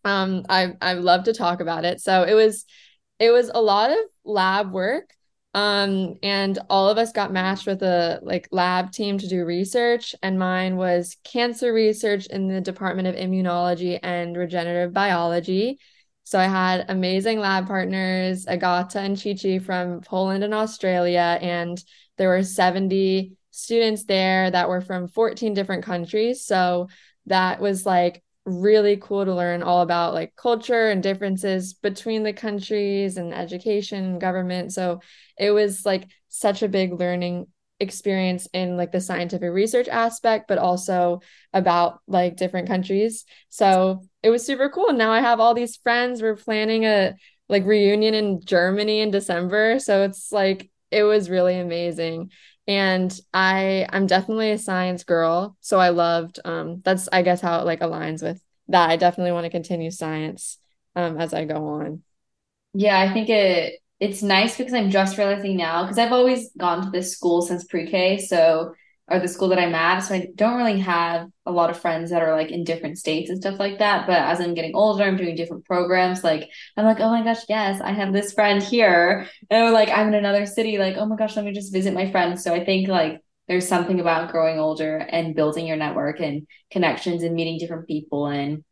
um, 0.05 0.45
I 0.49 0.73
I 0.81 0.93
love 0.93 1.25
to 1.25 1.33
talk 1.33 1.59
about 1.59 1.83
it. 1.85 1.99
So 1.99 2.23
it 2.23 2.33
was 2.35 2.65
it 3.19 3.31
was 3.31 3.51
a 3.53 3.61
lot 3.61 3.91
of 3.91 3.97
lab 4.23 4.71
work 4.71 5.13
um 5.53 6.15
and 6.23 6.59
all 6.69 6.89
of 6.89 6.97
us 6.97 7.11
got 7.11 7.31
matched 7.31 7.67
with 7.67 7.83
a 7.83 8.19
like 8.23 8.47
lab 8.51 8.91
team 8.91 9.17
to 9.17 9.27
do 9.27 9.45
research 9.45 10.15
and 10.23 10.39
mine 10.39 10.75
was 10.77 11.17
cancer 11.23 11.71
research 11.71 12.25
in 12.27 12.47
the 12.47 12.61
department 12.61 13.07
of 13.07 13.15
immunology 13.15 13.99
and 14.01 14.35
regenerative 14.35 14.93
biology. 14.93 15.77
So 16.23 16.39
i 16.39 16.45
had 16.45 16.85
amazing 16.89 17.39
lab 17.39 17.67
partners 17.67 18.47
agata 18.47 18.99
and 18.99 19.17
chichi 19.17 19.59
from 19.59 20.01
poland 20.01 20.43
and 20.43 20.53
australia 20.53 21.37
and 21.41 21.83
there 22.17 22.29
were 22.29 22.43
70 22.43 23.33
students 23.53 24.05
there 24.05 24.49
that 24.49 24.67
were 24.67 24.81
from 24.81 25.07
14 25.07 25.53
different 25.53 25.83
countries. 25.83 26.45
So 26.45 26.89
that 27.27 27.61
was 27.61 27.85
like 27.85 28.23
really 28.45 28.97
cool 28.97 29.23
to 29.23 29.33
learn 29.33 29.63
all 29.63 29.81
about 29.81 30.13
like 30.13 30.35
culture 30.35 30.89
and 30.89 31.01
differences 31.01 31.73
between 31.73 32.23
the 32.23 32.33
countries 32.33 33.17
and 33.17 33.33
education 33.33 34.03
and 34.03 34.21
government. 34.21 34.73
So 34.73 34.99
it 35.37 35.51
was 35.51 35.85
like 35.85 36.07
such 36.27 36.61
a 36.61 36.67
big 36.67 36.99
learning 36.99 37.47
experience 37.79 38.47
in 38.53 38.77
like 38.77 38.91
the 38.91 39.01
scientific 39.01 39.51
research 39.51 39.87
aspect, 39.87 40.47
but 40.47 40.57
also 40.57 41.21
about 41.53 41.99
like 42.07 42.35
different 42.35 42.67
countries. 42.67 43.25
So 43.49 44.03
it 44.21 44.29
was 44.29 44.45
super 44.45 44.69
cool. 44.69 44.93
Now 44.93 45.11
I 45.11 45.21
have 45.21 45.39
all 45.39 45.53
these 45.53 45.77
friends. 45.77 46.21
We're 46.21 46.35
planning 46.35 46.85
a 46.85 47.13
like 47.49 47.65
reunion 47.65 48.13
in 48.13 48.43
Germany 48.43 49.01
in 49.01 49.11
December. 49.11 49.79
So 49.79 50.03
it's 50.03 50.31
like 50.31 50.69
it 50.91 51.03
was 51.03 51.29
really 51.29 51.59
amazing. 51.59 52.31
And 52.67 53.17
I 53.33 53.87
I'm 53.91 54.07
definitely 54.07 54.51
a 54.51 54.57
science 54.57 55.03
girl, 55.03 55.57
so 55.61 55.79
I 55.79 55.89
loved 55.89 56.39
um 56.45 56.81
that's 56.83 57.09
I 57.11 57.21
guess 57.21 57.41
how 57.41 57.59
it 57.59 57.65
like 57.65 57.81
aligns 57.81 58.23
with 58.23 58.41
that. 58.69 58.89
I 58.89 58.95
definitely 58.97 59.33
want 59.33 59.45
to 59.45 59.49
continue 59.49 59.91
science 59.91 60.59
um 60.95 61.19
as 61.19 61.33
I 61.33 61.45
go 61.45 61.67
on. 61.67 62.03
Yeah, 62.73 62.99
I 62.99 63.13
think 63.13 63.29
it 63.29 63.79
it's 63.99 64.21
nice 64.23 64.57
because 64.57 64.73
I'm 64.73 64.89
just 64.89 65.17
realizing 65.17 65.55
now 65.57 65.83
because 65.83 65.97
I've 65.97 66.11
always 66.11 66.49
gone 66.57 66.83
to 66.83 66.89
this 66.91 67.13
school 67.15 67.41
since 67.41 67.63
pre-K, 67.65 68.17
so 68.19 68.73
or 69.09 69.19
the 69.19 69.27
school 69.27 69.49
that 69.49 69.59
I'm 69.59 69.75
at, 69.75 69.99
so 69.99 70.15
I 70.15 70.27
don't 70.35 70.57
really 70.57 70.79
have 70.79 71.27
a 71.45 71.51
lot 71.51 71.69
of 71.69 71.79
friends 71.79 72.09
that 72.11 72.21
are 72.21 72.35
like 72.35 72.51
in 72.51 72.63
different 72.63 72.97
states 72.97 73.29
and 73.29 73.39
stuff 73.39 73.59
like 73.59 73.79
that. 73.79 74.07
But 74.07 74.17
as 74.17 74.39
I'm 74.39 74.53
getting 74.53 74.75
older, 74.75 75.03
I'm 75.03 75.17
doing 75.17 75.35
different 75.35 75.65
programs. 75.65 76.23
Like 76.23 76.49
I'm 76.77 76.85
like, 76.85 76.99
oh 76.99 77.09
my 77.09 77.23
gosh, 77.23 77.43
yes, 77.49 77.81
I 77.81 77.91
have 77.91 78.13
this 78.13 78.33
friend 78.33 78.63
here, 78.63 79.27
and 79.49 79.73
like 79.73 79.89
I'm 79.89 80.07
in 80.07 80.13
another 80.15 80.45
city. 80.45 80.77
Like 80.77 80.95
oh 80.97 81.05
my 81.05 81.15
gosh, 81.15 81.35
let 81.35 81.45
me 81.45 81.51
just 81.51 81.73
visit 81.73 81.93
my 81.93 82.11
friends. 82.11 82.43
So 82.43 82.53
I 82.53 82.63
think 82.63 82.87
like 82.87 83.19
there's 83.47 83.67
something 83.67 83.99
about 83.99 84.31
growing 84.31 84.59
older 84.59 84.97
and 84.97 85.35
building 85.35 85.67
your 85.67 85.77
network 85.77 86.19
and 86.19 86.47
connections 86.71 87.23
and 87.23 87.35
meeting 87.35 87.57
different 87.59 87.87
people 87.87 88.27
and 88.27 88.63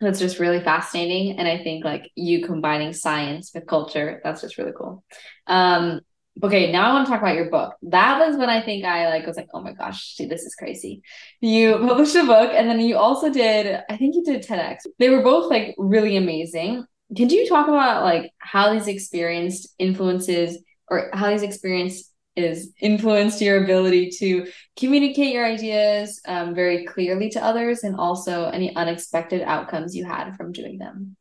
that's 0.00 0.18
just 0.18 0.38
really 0.38 0.60
fascinating 0.62 1.38
and 1.38 1.48
i 1.48 1.62
think 1.62 1.84
like 1.84 2.10
you 2.14 2.44
combining 2.44 2.92
science 2.92 3.50
with 3.54 3.66
culture 3.66 4.20
that's 4.22 4.40
just 4.40 4.58
really 4.58 4.72
cool 4.76 5.02
um 5.46 6.00
okay 6.42 6.70
now 6.70 6.90
i 6.90 6.92
want 6.92 7.06
to 7.06 7.10
talk 7.10 7.20
about 7.20 7.34
your 7.34 7.50
book 7.50 7.74
that 7.82 8.18
was 8.18 8.36
when 8.36 8.50
i 8.50 8.60
think 8.60 8.84
i 8.84 9.08
like 9.08 9.26
was 9.26 9.36
like 9.36 9.48
oh 9.54 9.60
my 9.60 9.72
gosh 9.72 10.14
dude, 10.16 10.30
this 10.30 10.42
is 10.42 10.54
crazy 10.54 11.02
you 11.40 11.78
published 11.78 12.14
a 12.14 12.24
book 12.24 12.52
and 12.54 12.68
then 12.68 12.80
you 12.80 12.96
also 12.96 13.32
did 13.32 13.80
i 13.88 13.96
think 13.96 14.14
you 14.14 14.22
did 14.22 14.42
tedx 14.42 14.78
they 14.98 15.08
were 15.08 15.22
both 15.22 15.50
like 15.50 15.74
really 15.78 16.16
amazing 16.16 16.84
could 17.16 17.30
you 17.30 17.48
talk 17.48 17.68
about 17.68 18.02
like 18.02 18.32
how 18.38 18.72
these 18.72 18.88
experienced 18.88 19.74
influences 19.78 20.58
or 20.88 21.10
how 21.12 21.30
these 21.30 21.42
experienced 21.42 22.12
is 22.36 22.72
influenced 22.80 23.40
your 23.40 23.64
ability 23.64 24.10
to 24.10 24.46
communicate 24.76 25.32
your 25.32 25.44
ideas 25.44 26.20
um, 26.28 26.54
very 26.54 26.84
clearly 26.84 27.30
to 27.30 27.42
others 27.42 27.82
and 27.82 27.96
also 27.96 28.44
any 28.50 28.76
unexpected 28.76 29.42
outcomes 29.42 29.96
you 29.96 30.04
had 30.04 30.36
from 30.36 30.52
doing 30.52 30.78
them? 30.78 31.16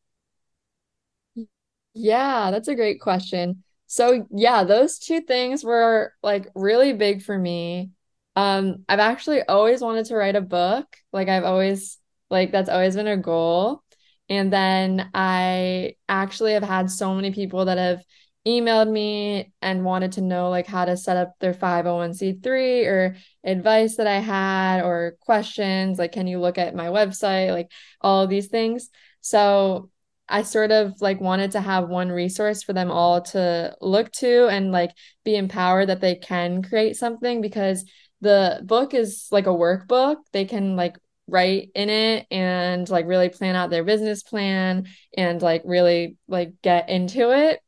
Yeah, 1.93 2.51
that's 2.51 2.67
a 2.67 2.75
great 2.75 2.99
question. 2.99 3.63
So, 3.87 4.27
yeah, 4.31 4.63
those 4.63 4.99
two 4.99 5.21
things 5.21 5.63
were 5.63 6.13
like 6.23 6.47
really 6.55 6.93
big 6.93 7.21
for 7.23 7.37
me. 7.37 7.91
Um, 8.35 8.83
I've 8.89 8.99
actually 8.99 9.41
always 9.43 9.81
wanted 9.81 10.05
to 10.07 10.15
write 10.15 10.35
a 10.35 10.41
book. 10.41 10.85
Like 11.13 11.29
I've 11.29 11.43
always 11.45 11.97
like 12.29 12.51
that's 12.51 12.69
always 12.69 12.95
been 12.95 13.07
a 13.07 13.17
goal. 13.17 13.83
And 14.27 14.51
then 14.51 15.09
I 15.13 15.95
actually 16.09 16.53
have 16.53 16.63
had 16.63 16.89
so 16.89 17.13
many 17.13 17.31
people 17.31 17.65
that 17.65 17.77
have 17.77 18.03
emailed 18.47 18.89
me 18.91 19.51
and 19.61 19.83
wanted 19.83 20.13
to 20.13 20.21
know 20.21 20.49
like 20.49 20.67
how 20.67 20.85
to 20.85 20.95
set 20.95 21.17
up 21.17 21.33
their 21.39 21.53
501c3 21.53 22.85
or 22.85 23.15
advice 23.43 23.95
that 23.97 24.05
I 24.05 24.19
had 24.19 24.81
or 24.83 25.17
questions 25.21 25.97
like 25.97 26.11
can 26.11 26.27
you 26.27 26.39
look 26.39 26.59
at 26.59 26.75
my 26.75 26.87
website 26.87 27.51
like 27.51 27.71
all 28.01 28.21
of 28.21 28.29
these 28.29 28.47
things 28.47 28.89
so 29.21 29.89
I 30.27 30.43
sort 30.43 30.71
of 30.71 30.93
like 31.01 31.21
wanted 31.21 31.51
to 31.51 31.61
have 31.61 31.89
one 31.89 32.09
resource 32.09 32.63
for 32.63 32.73
them 32.73 32.91
all 32.91 33.21
to 33.21 33.75
look 33.81 34.11
to 34.13 34.47
and 34.47 34.71
like 34.71 34.91
be 35.23 35.35
empowered 35.35 35.89
that 35.89 36.01
they 36.01 36.15
can 36.15 36.63
create 36.63 36.95
something 36.95 37.41
because 37.41 37.85
the 38.21 38.61
book 38.63 38.93
is 38.93 39.27
like 39.31 39.45
a 39.45 39.49
workbook 39.49 40.17
they 40.31 40.45
can 40.45 40.75
like 40.75 40.97
write 41.27 41.69
in 41.75 41.89
it 41.89 42.25
and 42.31 42.89
like 42.89 43.05
really 43.05 43.29
plan 43.29 43.55
out 43.55 43.69
their 43.69 43.83
business 43.83 44.23
plan 44.23 44.87
and 45.17 45.41
like 45.41 45.61
really 45.65 46.17
like 46.27 46.53
get 46.61 46.89
into 46.89 47.31
it 47.31 47.59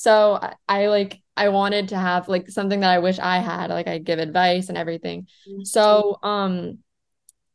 so 0.00 0.38
I, 0.40 0.54
I 0.66 0.86
like 0.86 1.20
I 1.36 1.50
wanted 1.50 1.88
to 1.88 1.98
have 1.98 2.26
like 2.28 2.48
something 2.48 2.80
that 2.80 2.90
I 2.90 2.98
wish 2.98 3.18
I 3.18 3.38
had, 3.38 3.70
like 3.70 3.86
I 3.86 3.98
give 3.98 4.18
advice 4.18 4.68
and 4.68 4.78
everything. 4.78 5.26
Mm-hmm. 5.48 5.64
So 5.64 6.18
um 6.22 6.78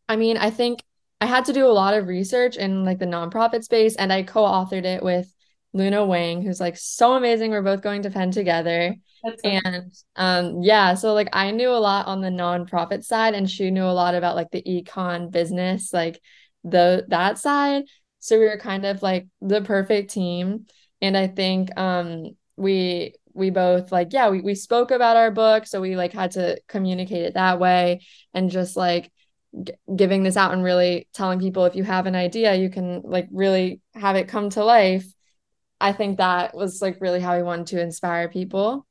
I 0.07 0.15
mean, 0.15 0.37
I 0.37 0.51
think 0.51 0.83
I 1.25 1.27
had 1.27 1.45
to 1.45 1.53
do 1.53 1.65
a 1.65 1.73
lot 1.73 1.95
of 1.95 2.05
research 2.07 2.55
in 2.55 2.85
like 2.85 2.99
the 2.99 3.07
nonprofit 3.07 3.63
space 3.63 3.95
and 3.95 4.13
I 4.13 4.21
co-authored 4.21 4.85
it 4.85 5.01
with 5.01 5.33
Luna 5.73 6.05
Wang, 6.05 6.43
who's 6.43 6.59
like 6.59 6.77
so 6.77 7.13
amazing. 7.13 7.49
We're 7.49 7.63
both 7.63 7.81
going 7.81 8.03
to 8.03 8.11
Penn 8.11 8.29
together. 8.29 8.95
and 9.43 9.91
um 10.17 10.61
yeah, 10.61 10.93
so 10.93 11.15
like 11.15 11.29
I 11.33 11.49
knew 11.49 11.71
a 11.71 11.81
lot 11.81 12.05
on 12.05 12.21
the 12.21 12.29
nonprofit 12.29 13.03
side 13.03 13.33
and 13.33 13.49
she 13.49 13.71
knew 13.71 13.85
a 13.85 13.97
lot 14.01 14.13
about 14.13 14.35
like 14.35 14.51
the 14.51 14.61
econ 14.61 15.31
business, 15.31 15.91
like 15.91 16.21
the 16.63 17.05
that 17.07 17.39
side. 17.39 17.85
So 18.19 18.37
we 18.37 18.45
were 18.45 18.59
kind 18.59 18.85
of 18.85 19.01
like 19.01 19.25
the 19.41 19.61
perfect 19.61 20.11
team. 20.11 20.67
And 21.01 21.17
I 21.17 21.25
think 21.25 21.75
um 21.75 22.37
we 22.55 23.15
we 23.33 23.49
both 23.49 23.91
like 23.91 24.13
yeah, 24.13 24.29
we 24.29 24.41
we 24.41 24.53
spoke 24.53 24.91
about 24.91 25.17
our 25.17 25.31
book, 25.31 25.65
so 25.65 25.81
we 25.81 25.95
like 25.95 26.13
had 26.13 26.31
to 26.33 26.61
communicate 26.67 27.23
it 27.23 27.33
that 27.33 27.59
way 27.59 28.01
and 28.35 28.51
just 28.51 28.77
like 28.77 29.11
g- 29.63 29.73
giving 29.95 30.23
this 30.23 30.37
out 30.37 30.53
and 30.53 30.63
really 30.63 31.07
telling 31.13 31.39
people 31.39 31.65
if 31.65 31.75
you 31.75 31.83
have 31.83 32.05
an 32.05 32.15
idea, 32.15 32.55
you 32.55 32.69
can 32.69 33.01
like 33.03 33.27
really 33.31 33.81
have 33.93 34.15
it 34.15 34.27
come 34.27 34.49
to 34.51 34.63
life. 34.63 35.05
I 35.79 35.93
think 35.93 36.17
that 36.17 36.55
was 36.55 36.81
like 36.81 37.01
really 37.01 37.19
how 37.19 37.37
we 37.37 37.43
wanted 37.43 37.67
to 37.67 37.81
inspire 37.81 38.29
people. 38.29 38.85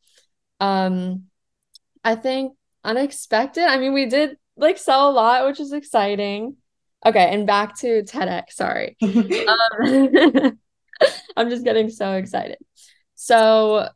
Um 0.60 1.24
I 2.04 2.16
think 2.16 2.56
unexpected. 2.84 3.64
I 3.64 3.78
mean, 3.78 3.94
we 3.94 4.06
did 4.06 4.36
like 4.56 4.78
sell 4.78 5.10
a 5.10 5.12
lot, 5.12 5.46
which 5.46 5.60
is 5.60 5.72
exciting. 5.72 6.56
Okay, 7.04 7.28
and 7.32 7.46
back 7.46 7.78
to 7.80 8.02
TEDx, 8.02 8.52
sorry. 8.52 8.96
um, 9.02 10.58
I'm 11.36 11.50
just 11.50 11.64
getting 11.64 11.90
so 11.90 12.12
excited. 12.14 12.58
So 13.14 13.88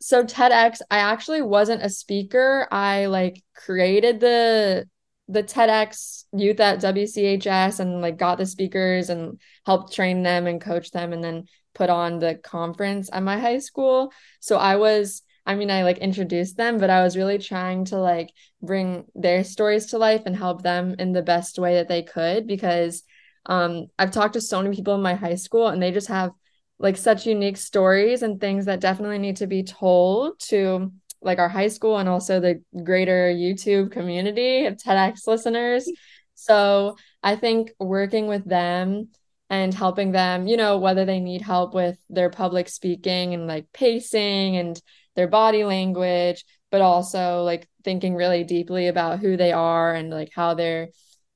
so 0.00 0.24
TEDx, 0.24 0.80
I 0.90 0.98
actually 0.98 1.42
wasn't 1.42 1.82
a 1.82 1.88
speaker. 1.88 2.68
I 2.70 3.06
like 3.06 3.42
created 3.54 4.20
the 4.20 4.88
the 5.28 5.42
TEDx 5.42 6.24
youth 6.32 6.60
at 6.60 6.80
WCHS 6.80 7.80
and 7.80 8.00
like 8.00 8.16
got 8.16 8.38
the 8.38 8.46
speakers 8.46 9.10
and 9.10 9.40
helped 9.64 9.92
train 9.92 10.22
them 10.22 10.46
and 10.46 10.60
coach 10.60 10.90
them 10.90 11.12
and 11.12 11.22
then 11.22 11.44
put 11.74 11.90
on 11.90 12.18
the 12.18 12.36
conference 12.36 13.10
at 13.12 13.22
my 13.22 13.38
high 13.38 13.58
school. 13.58 14.12
So 14.40 14.56
I 14.56 14.76
was 14.76 15.22
I 15.44 15.54
mean 15.54 15.70
I 15.70 15.82
like 15.82 15.98
introduced 15.98 16.56
them, 16.56 16.78
but 16.78 16.90
I 16.90 17.02
was 17.02 17.16
really 17.16 17.38
trying 17.38 17.84
to 17.86 17.98
like 17.98 18.30
bring 18.62 19.04
their 19.14 19.44
stories 19.44 19.86
to 19.86 19.98
life 19.98 20.22
and 20.26 20.36
help 20.36 20.62
them 20.62 20.94
in 20.98 21.12
the 21.12 21.22
best 21.22 21.58
way 21.58 21.74
that 21.74 21.88
they 21.88 22.02
could 22.02 22.46
because 22.46 23.02
um, 23.46 23.86
I've 23.98 24.10
talked 24.10 24.34
to 24.34 24.40
so 24.40 24.60
many 24.62 24.74
people 24.74 24.94
in 24.94 25.02
my 25.02 25.14
high 25.14 25.36
school 25.36 25.68
and 25.68 25.80
they 25.80 25.92
just 25.92 26.08
have 26.08 26.32
like 26.78 26.96
such 26.96 27.26
unique 27.26 27.56
stories 27.56 28.22
and 28.22 28.40
things 28.40 28.66
that 28.66 28.80
definitely 28.80 29.18
need 29.18 29.36
to 29.36 29.46
be 29.46 29.62
told 29.62 30.38
to 30.40 30.92
like 31.22 31.38
our 31.38 31.48
high 31.48 31.68
school 31.68 31.98
and 31.98 32.08
also 32.08 32.40
the 32.40 32.62
greater 32.84 33.32
YouTube 33.32 33.90
community 33.90 34.66
of 34.66 34.76
TEDx 34.76 35.26
listeners. 35.26 35.90
So 36.34 36.96
I 37.22 37.36
think 37.36 37.72
working 37.80 38.26
with 38.26 38.44
them 38.44 39.08
and 39.48 39.72
helping 39.72 40.12
them, 40.12 40.46
you 40.46 40.56
know, 40.56 40.78
whether 40.78 41.04
they 41.04 41.20
need 41.20 41.42
help 41.42 41.74
with 41.74 41.98
their 42.10 42.30
public 42.30 42.68
speaking 42.68 43.34
and 43.34 43.46
like 43.46 43.66
pacing 43.72 44.56
and 44.56 44.80
their 45.14 45.28
body 45.28 45.64
language, 45.64 46.44
but 46.70 46.80
also 46.80 47.42
like 47.42 47.68
thinking 47.84 48.14
really 48.14 48.44
deeply 48.44 48.88
about 48.88 49.20
who 49.20 49.36
they 49.36 49.52
are 49.52 49.94
and 49.94 50.10
like 50.10 50.30
how 50.34 50.54
they're 50.54 50.88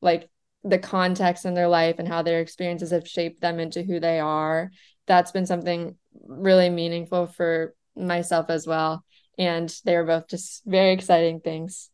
like 0.03 0.29
the 0.65 0.79
context 0.79 1.45
in 1.45 1.55
their 1.55 1.69
life 1.69 1.97
and 1.99 2.09
how 2.09 2.23
their 2.23 2.41
experiences 2.41 2.91
have 2.91 3.09
shaped 3.09 3.41
them 3.41 3.59
into 3.59 3.83
who 3.83 4.01
they 4.01 4.21
are. 4.21 4.71
That's 5.07 5.33
been 5.33 5.47
something 5.47 5.97
really 6.27 6.69
meaningful 6.69 7.27
for 7.27 7.75
myself 7.97 8.47
as 8.51 8.67
well. 8.67 9.05
And 9.41 9.75
they 9.87 9.97
were 9.97 10.05
both 10.05 10.29
just 10.29 10.63
very 10.67 10.93
exciting 10.93 11.41
things. 11.41 11.91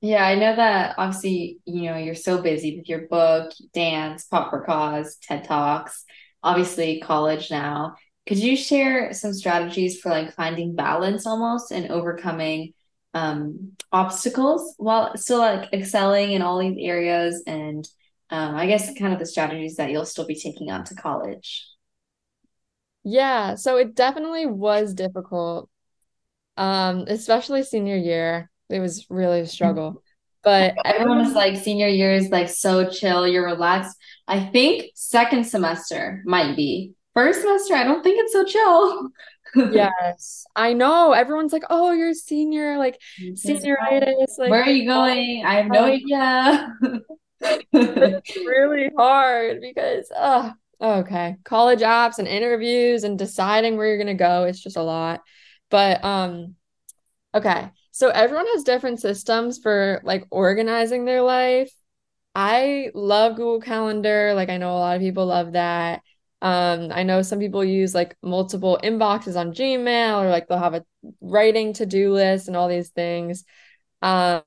Yeah, 0.00 0.24
I 0.24 0.36
know 0.36 0.54
that 0.54 0.94
obviously, 0.96 1.58
you 1.64 1.82
know, 1.90 1.96
you're 1.96 2.14
so 2.14 2.40
busy 2.40 2.76
with 2.78 2.88
your 2.88 3.08
book, 3.08 3.52
dance, 3.74 4.24
Pop 4.24 4.50
for 4.50 4.64
Cause, 4.64 5.16
TED 5.22 5.44
Talks, 5.44 6.04
obviously 6.42 7.00
college 7.00 7.50
now. 7.50 7.96
Could 8.26 8.38
you 8.38 8.56
share 8.56 9.12
some 9.12 9.34
strategies 9.34 10.00
for 10.00 10.10
like 10.10 10.34
finding 10.34 10.76
balance 10.76 11.26
almost 11.26 11.72
and 11.72 11.90
overcoming 11.90 12.74
um 13.14 13.72
obstacles 13.90 14.74
while 14.76 15.16
still 15.16 15.38
like 15.38 15.72
excelling 15.72 16.32
in 16.32 16.42
all 16.42 16.58
these 16.58 16.76
areas 16.78 17.42
and 17.46 17.88
um, 18.30 18.54
I 18.54 18.66
guess 18.66 18.92
kind 18.98 19.14
of 19.14 19.18
the 19.18 19.26
strategies 19.26 19.76
that 19.76 19.90
you'll 19.90 20.04
still 20.04 20.26
be 20.26 20.34
taking 20.34 20.70
on 20.70 20.84
to 20.84 20.94
college. 20.94 21.66
Yeah, 23.04 23.54
so 23.54 23.76
it 23.76 23.94
definitely 23.94 24.46
was 24.46 24.94
difficult. 24.94 25.70
Um, 26.58 27.04
especially 27.08 27.62
senior 27.62 27.96
year. 27.96 28.50
It 28.68 28.80
was 28.80 29.06
really 29.08 29.40
a 29.40 29.46
struggle. 29.46 30.02
But 30.42 30.74
everyone 30.84 31.20
is 31.20 31.32
like 31.32 31.56
senior 31.56 31.88
year 31.88 32.12
is 32.12 32.28
like 32.28 32.48
so 32.48 32.88
chill, 32.88 33.26
you're 33.26 33.46
relaxed. 33.46 33.96
I 34.26 34.44
think 34.44 34.90
second 34.94 35.44
semester 35.44 36.22
might 36.26 36.56
be. 36.56 36.92
First 37.14 37.40
semester, 37.40 37.74
I 37.74 37.84
don't 37.84 38.02
think 38.02 38.18
it's 38.20 38.32
so 38.32 38.44
chill. 38.44 39.08
yes, 39.72 40.44
I 40.54 40.74
know. 40.74 41.12
Everyone's 41.12 41.52
like, 41.52 41.64
"Oh, 41.70 41.92
you're 41.92 42.10
a 42.10 42.14
senior, 42.14 42.76
like 42.76 43.00
senioritis." 43.18 44.38
Like, 44.38 44.50
where 44.50 44.62
are 44.62 44.70
you 44.70 44.86
going? 44.86 45.42
I 45.44 45.54
have 45.54 45.66
no 45.66 45.84
um, 45.84 45.90
idea 45.90 47.00
it's 47.40 48.36
really 48.36 48.90
hard 48.96 49.60
because 49.60 50.10
oh 50.16 50.52
okay 50.80 51.36
college 51.44 51.80
apps 51.80 52.18
and 52.18 52.28
interviews 52.28 53.04
and 53.04 53.18
deciding 53.18 53.76
where 53.76 53.86
you're 53.86 53.98
gonna 53.98 54.14
go 54.14 54.44
it's 54.44 54.60
just 54.60 54.76
a 54.76 54.82
lot 54.82 55.20
but 55.70 56.04
um 56.04 56.54
okay 57.34 57.70
so 57.92 58.08
everyone 58.08 58.46
has 58.54 58.64
different 58.64 59.00
systems 59.00 59.58
for 59.58 60.00
like 60.04 60.24
organizing 60.30 61.04
their 61.04 61.22
life. 61.22 61.72
I 62.34 62.90
love 62.94 63.36
Google 63.36 63.60
Calendar. 63.60 64.34
Like 64.34 64.50
I 64.50 64.56
know 64.58 64.70
a 64.72 64.78
lot 64.78 64.96
of 64.96 65.02
people 65.02 65.26
love 65.26 65.52
that. 65.52 66.02
Um, 66.40 66.90
I 66.92 67.02
know 67.02 67.22
some 67.22 67.40
people 67.40 67.64
use 67.64 67.94
like 67.94 68.16
multiple 68.22 68.78
inboxes 68.82 69.36
on 69.36 69.52
Gmail 69.52 70.22
or 70.24 70.30
like 70.30 70.48
they'll 70.48 70.58
have 70.58 70.74
a 70.74 70.84
writing 71.20 71.72
to-do 71.72 72.12
list 72.12 72.48
and 72.48 72.56
all 72.56 72.68
these 72.68 72.90
things. 72.90 73.44
Um, 74.02 74.42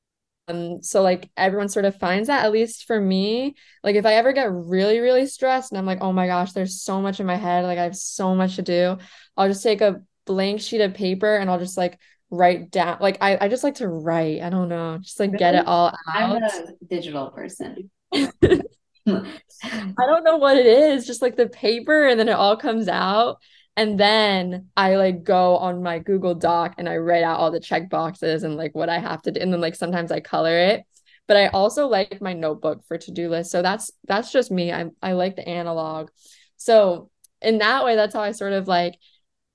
so 0.82 1.02
like 1.02 1.30
everyone 1.38 1.70
sort 1.70 1.86
of 1.86 1.96
finds 1.98 2.28
that 2.28 2.44
at 2.46 2.52
least 2.52 2.86
for 2.86 3.00
me, 3.00 3.56
like 3.84 3.96
if 3.96 4.06
I 4.06 4.16
ever 4.16 4.34
get 4.34 4.52
really, 4.52 5.00
really 5.00 5.26
stressed 5.28 5.72
and 5.72 5.78
I'm 5.80 5.86
like, 5.86 6.02
oh 6.02 6.12
my 6.12 6.28
gosh, 6.28 6.52
there's 6.54 6.82
so 6.82 7.02
much 7.02 7.20
in 7.20 7.26
my 7.26 7.36
head, 7.36 7.64
like 7.64 7.78
I 7.78 7.84
have 7.84 7.96
so 7.96 8.36
much 8.36 8.56
to 8.58 8.62
do, 8.62 8.98
I'll 9.38 9.48
just 9.48 9.64
take 9.64 9.82
a 9.82 10.02
blank 10.26 10.62
sheet 10.62 10.82
of 10.82 10.94
paper 10.94 11.36
and 11.36 11.50
I'll 11.50 11.60
just 11.60 11.78
like 11.78 12.00
write 12.30 12.72
down 12.72 12.98
like 13.02 13.18
I, 13.22 13.38
I 13.42 13.48
just 13.50 13.64
like 13.64 13.76
to 13.76 13.88
write. 13.88 14.42
I 14.42 14.50
don't 14.50 14.70
know, 14.70 14.98
just 15.02 15.20
like 15.20 15.32
really? 15.32 15.40
get 15.40 15.56
it 15.56 15.68
all 15.68 15.88
out. 15.88 15.96
I'm 16.08 16.44
a 16.44 16.74
digital 16.90 17.30
person. 17.32 17.90
I 18.14 20.06
don't 20.06 20.24
know 20.24 20.38
what 20.38 20.58
it 20.58 20.66
is, 20.66 21.06
just 21.06 21.22
like 21.22 21.36
the 21.36 21.50
paper 21.50 22.08
and 22.08 22.20
then 22.20 22.30
it 22.30 22.34
all 22.34 22.58
comes 22.58 22.88
out. 22.88 23.38
And 23.78 24.00
then 24.00 24.68
I 24.76 24.96
like 24.96 25.24
go 25.24 25.58
on 25.58 25.82
my 25.82 26.00
Google 26.00 26.36
Doc 26.36 26.76
and 26.78 26.90
I 26.90 26.98
write 26.98 27.24
out 27.24 27.40
all 27.40 27.52
the 27.52 27.60
check 27.60 27.90
boxes 27.90 28.44
and 28.44 28.58
like 28.58 28.76
what 28.76 28.90
I 28.90 29.00
have 29.00 29.22
to 29.24 29.32
do. 29.32 29.40
And 29.40 29.52
then 29.52 29.62
like 29.62 29.76
sometimes 29.76 30.12
I 30.12 30.20
color 30.20 30.58
it. 30.58 30.84
But 31.28 31.38
I 31.38 31.48
also 31.48 31.88
like 31.88 32.22
my 32.22 32.34
notebook 32.34 32.84
for 32.86 32.98
to-do 32.98 33.30
list. 33.30 33.52
So 33.52 33.62
that's 33.62 33.92
that's 34.08 34.32
just 34.32 34.52
me. 34.52 34.74
I 34.74 34.88
I 35.02 35.14
like 35.14 35.36
the 35.36 35.48
analog. 35.48 36.10
So 36.58 37.10
in 37.42 37.60
that 37.60 37.86
way, 37.86 37.96
that's 37.96 38.14
how 38.14 38.22
I 38.22 38.34
sort 38.34 38.54
of 38.54 38.68
like 38.68 38.96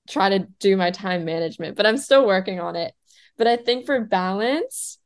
try 0.08 0.30
to 0.30 0.46
do 0.60 0.76
my 0.76 0.90
time 0.90 1.24
management, 1.24 1.76
but 1.76 1.86
I'm 1.86 1.98
still 1.98 2.26
working 2.26 2.60
on 2.60 2.76
it. 2.76 2.94
But 3.36 3.46
I 3.46 3.56
think 3.56 3.86
for 3.86 4.00
balance, 4.00 4.98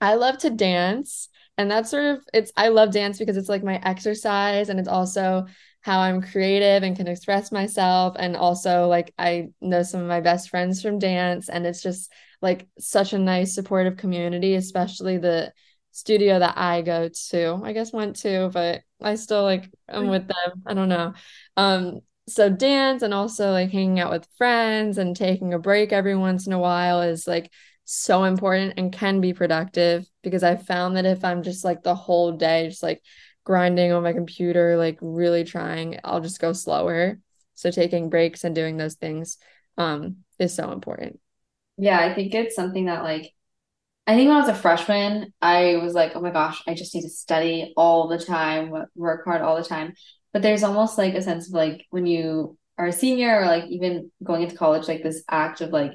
I 0.00 0.14
love 0.14 0.38
to 0.38 0.50
dance 0.50 1.28
and 1.56 1.70
that's 1.70 1.90
sort 1.90 2.04
of 2.04 2.24
it's 2.32 2.52
i 2.56 2.68
love 2.68 2.92
dance 2.92 3.18
because 3.18 3.36
it's 3.36 3.48
like 3.48 3.62
my 3.62 3.80
exercise 3.84 4.68
and 4.68 4.78
it's 4.78 4.88
also 4.88 5.46
how 5.82 6.00
i'm 6.00 6.22
creative 6.22 6.82
and 6.82 6.96
can 6.96 7.06
express 7.06 7.52
myself 7.52 8.16
and 8.18 8.36
also 8.36 8.88
like 8.88 9.12
i 9.18 9.48
know 9.60 9.82
some 9.82 10.00
of 10.00 10.08
my 10.08 10.20
best 10.20 10.50
friends 10.50 10.82
from 10.82 10.98
dance 10.98 11.48
and 11.48 11.66
it's 11.66 11.82
just 11.82 12.12
like 12.42 12.66
such 12.78 13.12
a 13.12 13.18
nice 13.18 13.54
supportive 13.54 13.96
community 13.96 14.54
especially 14.54 15.18
the 15.18 15.52
studio 15.92 16.40
that 16.40 16.58
i 16.58 16.82
go 16.82 17.08
to. 17.30 17.60
I 17.62 17.72
guess 17.72 17.92
went 17.92 18.16
to 18.16 18.50
but 18.52 18.82
i 19.00 19.14
still 19.14 19.44
like 19.44 19.70
i'm 19.88 20.08
with 20.08 20.26
them. 20.26 20.62
I 20.66 20.74
don't 20.74 20.88
know. 20.88 21.14
Um 21.56 22.00
so 22.28 22.48
dance 22.48 23.02
and 23.02 23.12
also 23.12 23.50
like 23.52 23.70
hanging 23.70 24.00
out 24.00 24.10
with 24.10 24.28
friends 24.38 24.98
and 24.98 25.14
taking 25.16 25.52
a 25.52 25.58
break 25.58 25.92
every 25.92 26.16
once 26.16 26.46
in 26.46 26.52
a 26.52 26.58
while 26.58 27.02
is 27.02 27.26
like 27.26 27.50
so 27.84 28.24
important 28.24 28.74
and 28.78 28.92
can 28.92 29.20
be 29.20 29.34
productive 29.34 30.06
because 30.22 30.42
I 30.42 30.56
found 30.56 30.96
that 30.96 31.04
if 31.04 31.22
I'm 31.24 31.42
just 31.42 31.64
like 31.64 31.82
the 31.82 31.94
whole 31.94 32.32
day 32.32 32.68
just 32.68 32.82
like 32.82 33.02
grinding 33.44 33.92
on 33.92 34.02
my 34.02 34.14
computer, 34.14 34.76
like 34.78 34.98
really 35.02 35.44
trying, 35.44 36.00
I'll 36.02 36.22
just 36.22 36.40
go 36.40 36.54
slower. 36.54 37.18
So 37.54 37.70
taking 37.70 38.08
breaks 38.08 38.42
and 38.44 38.54
doing 38.54 38.76
those 38.76 38.94
things 38.94 39.38
um 39.76 40.18
is 40.38 40.54
so 40.54 40.72
important. 40.72 41.20
Yeah, 41.76 41.98
I 41.98 42.14
think 42.14 42.34
it's 42.34 42.56
something 42.56 42.86
that 42.86 43.02
like 43.02 43.32
I 44.06 44.16
think 44.16 44.28
when 44.28 44.36
I 44.36 44.40
was 44.40 44.50
a 44.50 44.54
freshman, 44.54 45.32
I 45.42 45.76
was 45.78 45.94
like, 45.94 46.12
oh 46.14 46.20
my 46.20 46.30
gosh, 46.30 46.62
I 46.66 46.74
just 46.74 46.94
need 46.94 47.02
to 47.02 47.10
study 47.10 47.72
all 47.76 48.08
the 48.08 48.18
time, 48.18 48.72
work 48.96 49.24
hard 49.24 49.42
all 49.42 49.56
the 49.56 49.64
time. 49.64 49.94
But 50.34 50.42
there's 50.42 50.64
almost 50.64 50.98
like 50.98 51.14
a 51.14 51.22
sense 51.22 51.48
of 51.48 51.54
like 51.54 51.86
when 51.90 52.04
you 52.04 52.58
are 52.76 52.88
a 52.88 52.92
senior 52.92 53.40
or 53.40 53.46
like 53.46 53.64
even 53.70 54.10
going 54.22 54.42
into 54.42 54.56
college, 54.56 54.88
like 54.88 55.02
this 55.02 55.24
act 55.30 55.62
of 55.62 55.70
like 55.70 55.92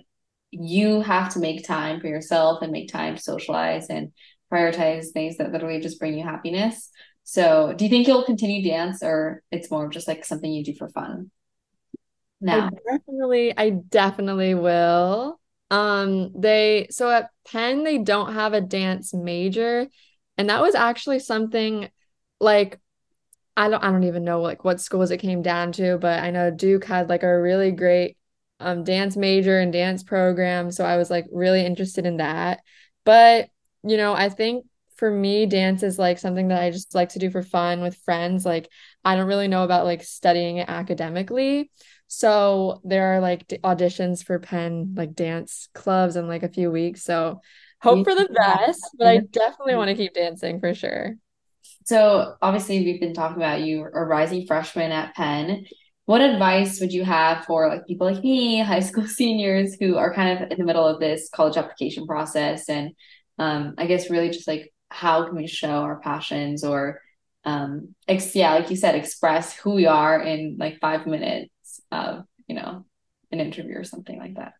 you 0.50 1.01
have 1.01 1.34
to 1.34 1.39
make 1.39 1.67
time 1.67 2.00
for 2.00 2.08
yourself 2.08 2.63
and 2.63 2.72
make 2.72 2.91
time 2.91 3.15
to 3.17 3.22
socialize 3.22 3.88
and 3.89 4.12
prioritize 4.51 5.12
things 5.12 5.38
that 5.38 5.51
literally 5.51 5.79
just 5.79 6.00
bring 6.00 6.17
you 6.17 6.24
happiness. 6.24 6.89
So, 7.24 7.74
do 7.77 7.86
you 7.86 7.89
think 7.91 8.08
you'll 8.08 8.24
continue 8.24 8.67
dance 8.67 9.03
or 9.03 9.43
it's 9.51 9.69
more 9.69 9.88
just 9.89 10.08
like 10.08 10.25
something 10.25 10.51
you 10.51 10.63
do 10.63 10.74
for 10.74 10.89
fun? 10.89 11.29
Now, 12.42 12.72
I 12.74 12.98
definitely, 12.98 13.55
I 13.55 13.70
definitely 13.70 14.55
will. 14.55 15.40
Um, 15.70 16.31
they 16.33 16.87
so 16.90 17.11
at 17.11 17.29
Penn 17.46 17.83
they 17.83 18.00
don't 18.00 18.33
have 18.33 18.53
a 18.53 18.61
dance 18.61 19.13
major, 19.13 19.87
and 20.37 20.50
that 20.50 20.61
was 20.61 20.74
actually 20.74 21.20
something 21.20 21.90
like 22.40 22.79
I 23.59 23.67
don't 23.67 23.83
I 23.83 23.91
don't 23.91 24.05
even 24.05 24.24
know 24.24 24.39
like 24.39 24.63
what 24.63 24.79
schools 24.79 25.11
it 25.11 25.17
came 25.17 25.41
down 25.41 25.74
to, 25.74 25.98
but 25.98 26.24
I 26.24 26.31
know 26.31 26.50
Duke 26.50 26.85
had 26.85 27.09
like 27.09 27.24
a 27.24 27.41
really 27.41 27.72
great 27.72 28.17
um 28.61 28.85
dance 28.85 29.17
major 29.17 29.59
and 29.59 29.72
dance 29.72 30.03
program 30.03 30.69
so 30.69 30.83
i 30.83 30.98
was 30.98 31.09
like 31.09 31.25
really 31.31 31.65
interested 31.65 32.05
in 32.05 32.17
that. 32.17 32.61
But 33.03 33.50
you 33.83 33.98
know 33.98 34.13
i 34.13 34.29
think 34.29 34.65
for 34.95 35.09
me 35.11 35.45
dance 35.45 35.83
is 35.83 35.98
like 35.98 36.19
something 36.19 36.50
that 36.50 36.61
i 36.61 36.72
just 36.72 36.93
like 36.93 37.09
to 37.09 37.19
do 37.19 37.29
for 37.29 37.41
fun 37.41 37.79
with 37.81 37.95
friends 38.03 38.45
like 38.45 38.69
i 39.05 39.15
don't 39.15 39.27
really 39.27 39.48
know 39.48 39.63
about 39.63 39.85
like 39.85 40.03
studying 40.03 40.57
it 40.57 40.69
academically. 40.69 41.69
So 42.07 42.81
there 42.85 43.13
are 43.13 43.19
like 43.19 43.48
auditions 43.63 44.24
for 44.24 44.39
penn 44.39 44.93
like 44.95 45.13
dance 45.15 45.67
clubs 45.74 46.15
in 46.15 46.27
like 46.27 46.43
a 46.43 46.50
few 46.50 46.72
weeks 46.72 47.03
so 47.03 47.41
hope 47.81 48.05
for 48.05 48.15
the 48.15 48.29
best 48.33 48.83
but 48.98 49.07
i 49.07 49.17
definitely 49.17 49.75
want 49.75 49.89
to 49.89 49.95
keep 49.95 50.13
dancing 50.13 50.59
for 50.61 50.74
sure 50.74 51.15
so 51.89 52.35
obviously 52.41 52.83
we've 52.83 52.99
been 52.99 53.13
talking 53.13 53.37
about 53.37 53.61
you 53.61 53.83
a 53.83 54.03
rising 54.05 54.45
freshman 54.45 54.91
at 54.91 55.15
penn 55.15 55.65
what 56.09 56.21
advice 56.21 56.79
would 56.79 56.91
you 56.91 57.03
have 57.03 57.45
for 57.45 57.69
like 57.69 57.85
people 57.85 58.11
like 58.11 58.23
me, 58.23 58.57
high 58.63 58.79
school 58.79 59.05
seniors 59.05 59.75
who 59.79 59.95
are 59.95 60.11
kind 60.11 60.41
of 60.41 60.51
in 60.51 60.57
the 60.57 60.65
middle 60.65 60.87
of 60.87 60.99
this 60.99 61.29
college 61.29 61.55
application 61.55 62.07
process 62.07 62.67
and 62.67 62.93
um, 63.37 63.75
I 63.77 63.85
guess 63.85 64.09
really 64.09 64.31
just 64.31 64.47
like 64.47 64.73
how 64.89 65.27
can 65.27 65.35
we 65.35 65.45
show 65.45 65.67
our 65.69 65.99
passions 65.99 66.63
or 66.63 66.99
um 67.45 67.93
ex- 68.07 68.35
yeah, 68.35 68.55
like 68.55 68.71
you 68.71 68.75
said, 68.75 68.95
express 68.95 69.55
who 69.55 69.75
we 69.75 69.85
are 69.85 70.19
in 70.19 70.57
like 70.59 70.79
five 70.79 71.05
minutes 71.05 71.79
of, 71.91 72.25
you 72.47 72.55
know, 72.55 72.85
an 73.31 73.39
interview 73.39 73.77
or 73.77 73.83
something 73.83 74.17
like 74.17 74.33
that. 74.33 74.53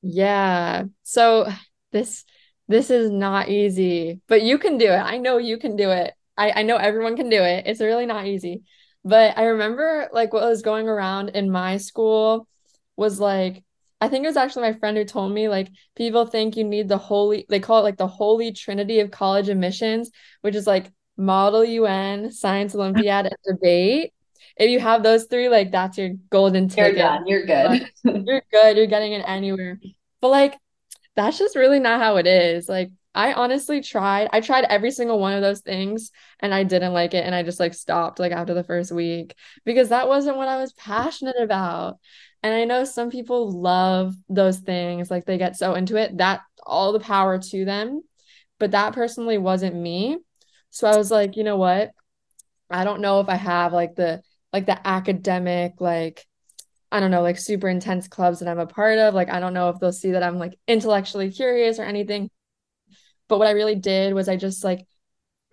Yeah. 0.00 0.84
So 1.02 1.46
this 1.92 2.24
this 2.68 2.90
is 2.90 3.10
not 3.10 3.50
easy, 3.50 4.22
but 4.28 4.40
you 4.42 4.56
can 4.56 4.78
do 4.78 4.86
it. 4.86 4.96
I 4.96 5.18
know 5.18 5.36
you 5.36 5.58
can 5.58 5.76
do 5.76 5.90
it. 5.90 6.14
I, 6.36 6.60
I 6.60 6.62
know 6.62 6.76
everyone 6.76 7.16
can 7.16 7.28
do 7.28 7.42
it. 7.42 7.66
It's 7.66 7.80
really 7.80 8.06
not 8.06 8.26
easy. 8.26 8.62
But 9.04 9.38
I 9.38 9.44
remember 9.44 10.08
like 10.12 10.32
what 10.32 10.42
was 10.42 10.62
going 10.62 10.88
around 10.88 11.30
in 11.30 11.50
my 11.50 11.76
school 11.76 12.48
was 12.96 13.20
like 13.20 13.62
I 14.00 14.08
think 14.08 14.24
it 14.24 14.28
was 14.28 14.36
actually 14.36 14.62
my 14.62 14.78
friend 14.78 14.96
who 14.96 15.04
told 15.04 15.32
me 15.32 15.48
like 15.48 15.68
people 15.94 16.26
think 16.26 16.56
you 16.56 16.64
need 16.64 16.88
the 16.88 16.98
holy 16.98 17.46
they 17.48 17.60
call 17.60 17.78
it 17.78 17.84
like 17.84 17.96
the 17.96 18.06
holy 18.06 18.52
trinity 18.52 19.00
of 19.00 19.10
college 19.10 19.48
admissions, 19.48 20.10
which 20.42 20.54
is 20.54 20.66
like 20.66 20.90
model 21.16 21.64
UN, 21.64 22.30
science 22.30 22.74
olympiad, 22.74 23.26
and 23.26 23.36
debate. 23.46 24.12
If 24.56 24.70
you 24.70 24.80
have 24.80 25.02
those 25.02 25.24
three, 25.24 25.48
like 25.48 25.70
that's 25.70 25.98
your 25.98 26.10
golden 26.30 26.68
ticket. 26.68 26.96
You're 26.96 27.04
done. 27.04 27.26
You're 27.26 27.46
good. 27.46 27.90
you're 28.04 28.42
good. 28.50 28.76
You're 28.76 28.86
getting 28.86 29.12
it 29.12 29.24
anywhere. 29.26 29.78
But 30.20 30.28
like 30.28 30.58
that's 31.14 31.38
just 31.38 31.56
really 31.56 31.80
not 31.80 32.00
how 32.00 32.16
it 32.16 32.26
is. 32.26 32.68
Like 32.68 32.90
I 33.16 33.32
honestly 33.32 33.80
tried. 33.80 34.28
I 34.32 34.42
tried 34.42 34.64
every 34.64 34.90
single 34.90 35.18
one 35.18 35.32
of 35.32 35.40
those 35.40 35.62
things 35.62 36.10
and 36.40 36.52
I 36.52 36.64
didn't 36.64 36.92
like 36.92 37.14
it 37.14 37.24
and 37.24 37.34
I 37.34 37.42
just 37.42 37.58
like 37.58 37.72
stopped 37.72 38.18
like 38.18 38.30
after 38.30 38.52
the 38.52 38.62
first 38.62 38.92
week 38.92 39.34
because 39.64 39.88
that 39.88 40.06
wasn't 40.06 40.36
what 40.36 40.48
I 40.48 40.58
was 40.58 40.74
passionate 40.74 41.40
about. 41.40 41.98
And 42.42 42.54
I 42.54 42.64
know 42.66 42.84
some 42.84 43.10
people 43.10 43.50
love 43.50 44.14
those 44.28 44.58
things, 44.58 45.10
like 45.10 45.24
they 45.24 45.38
get 45.38 45.56
so 45.56 45.74
into 45.74 45.96
it, 45.96 46.18
that 46.18 46.42
all 46.64 46.92
the 46.92 47.00
power 47.00 47.38
to 47.38 47.64
them. 47.64 48.02
But 48.58 48.72
that 48.72 48.92
personally 48.92 49.38
wasn't 49.38 49.74
me. 49.74 50.18
So 50.68 50.86
I 50.86 50.96
was 50.98 51.10
like, 51.10 51.36
you 51.36 51.44
know 51.44 51.56
what? 51.56 51.92
I 52.70 52.84
don't 52.84 53.00
know 53.00 53.20
if 53.20 53.30
I 53.30 53.36
have 53.36 53.72
like 53.72 53.94
the 53.94 54.22
like 54.52 54.66
the 54.66 54.86
academic 54.86 55.80
like 55.80 56.26
I 56.92 57.00
don't 57.00 57.10
know, 57.10 57.22
like 57.22 57.38
super 57.38 57.68
intense 57.68 58.08
clubs 58.08 58.40
that 58.40 58.48
I'm 58.48 58.58
a 58.58 58.66
part 58.66 58.98
of. 58.98 59.12
Like, 59.14 59.28
I 59.28 59.40
don't 59.40 59.54
know 59.54 59.70
if 59.70 59.80
they'll 59.80 59.92
see 59.92 60.12
that 60.12 60.22
I'm 60.22 60.38
like 60.38 60.56
intellectually 60.68 61.30
curious 61.30 61.78
or 61.78 61.82
anything. 61.82 62.30
But 63.28 63.38
what 63.38 63.48
I 63.48 63.52
really 63.52 63.74
did 63.74 64.14
was 64.14 64.28
I 64.28 64.36
just 64.36 64.64
like 64.64 64.86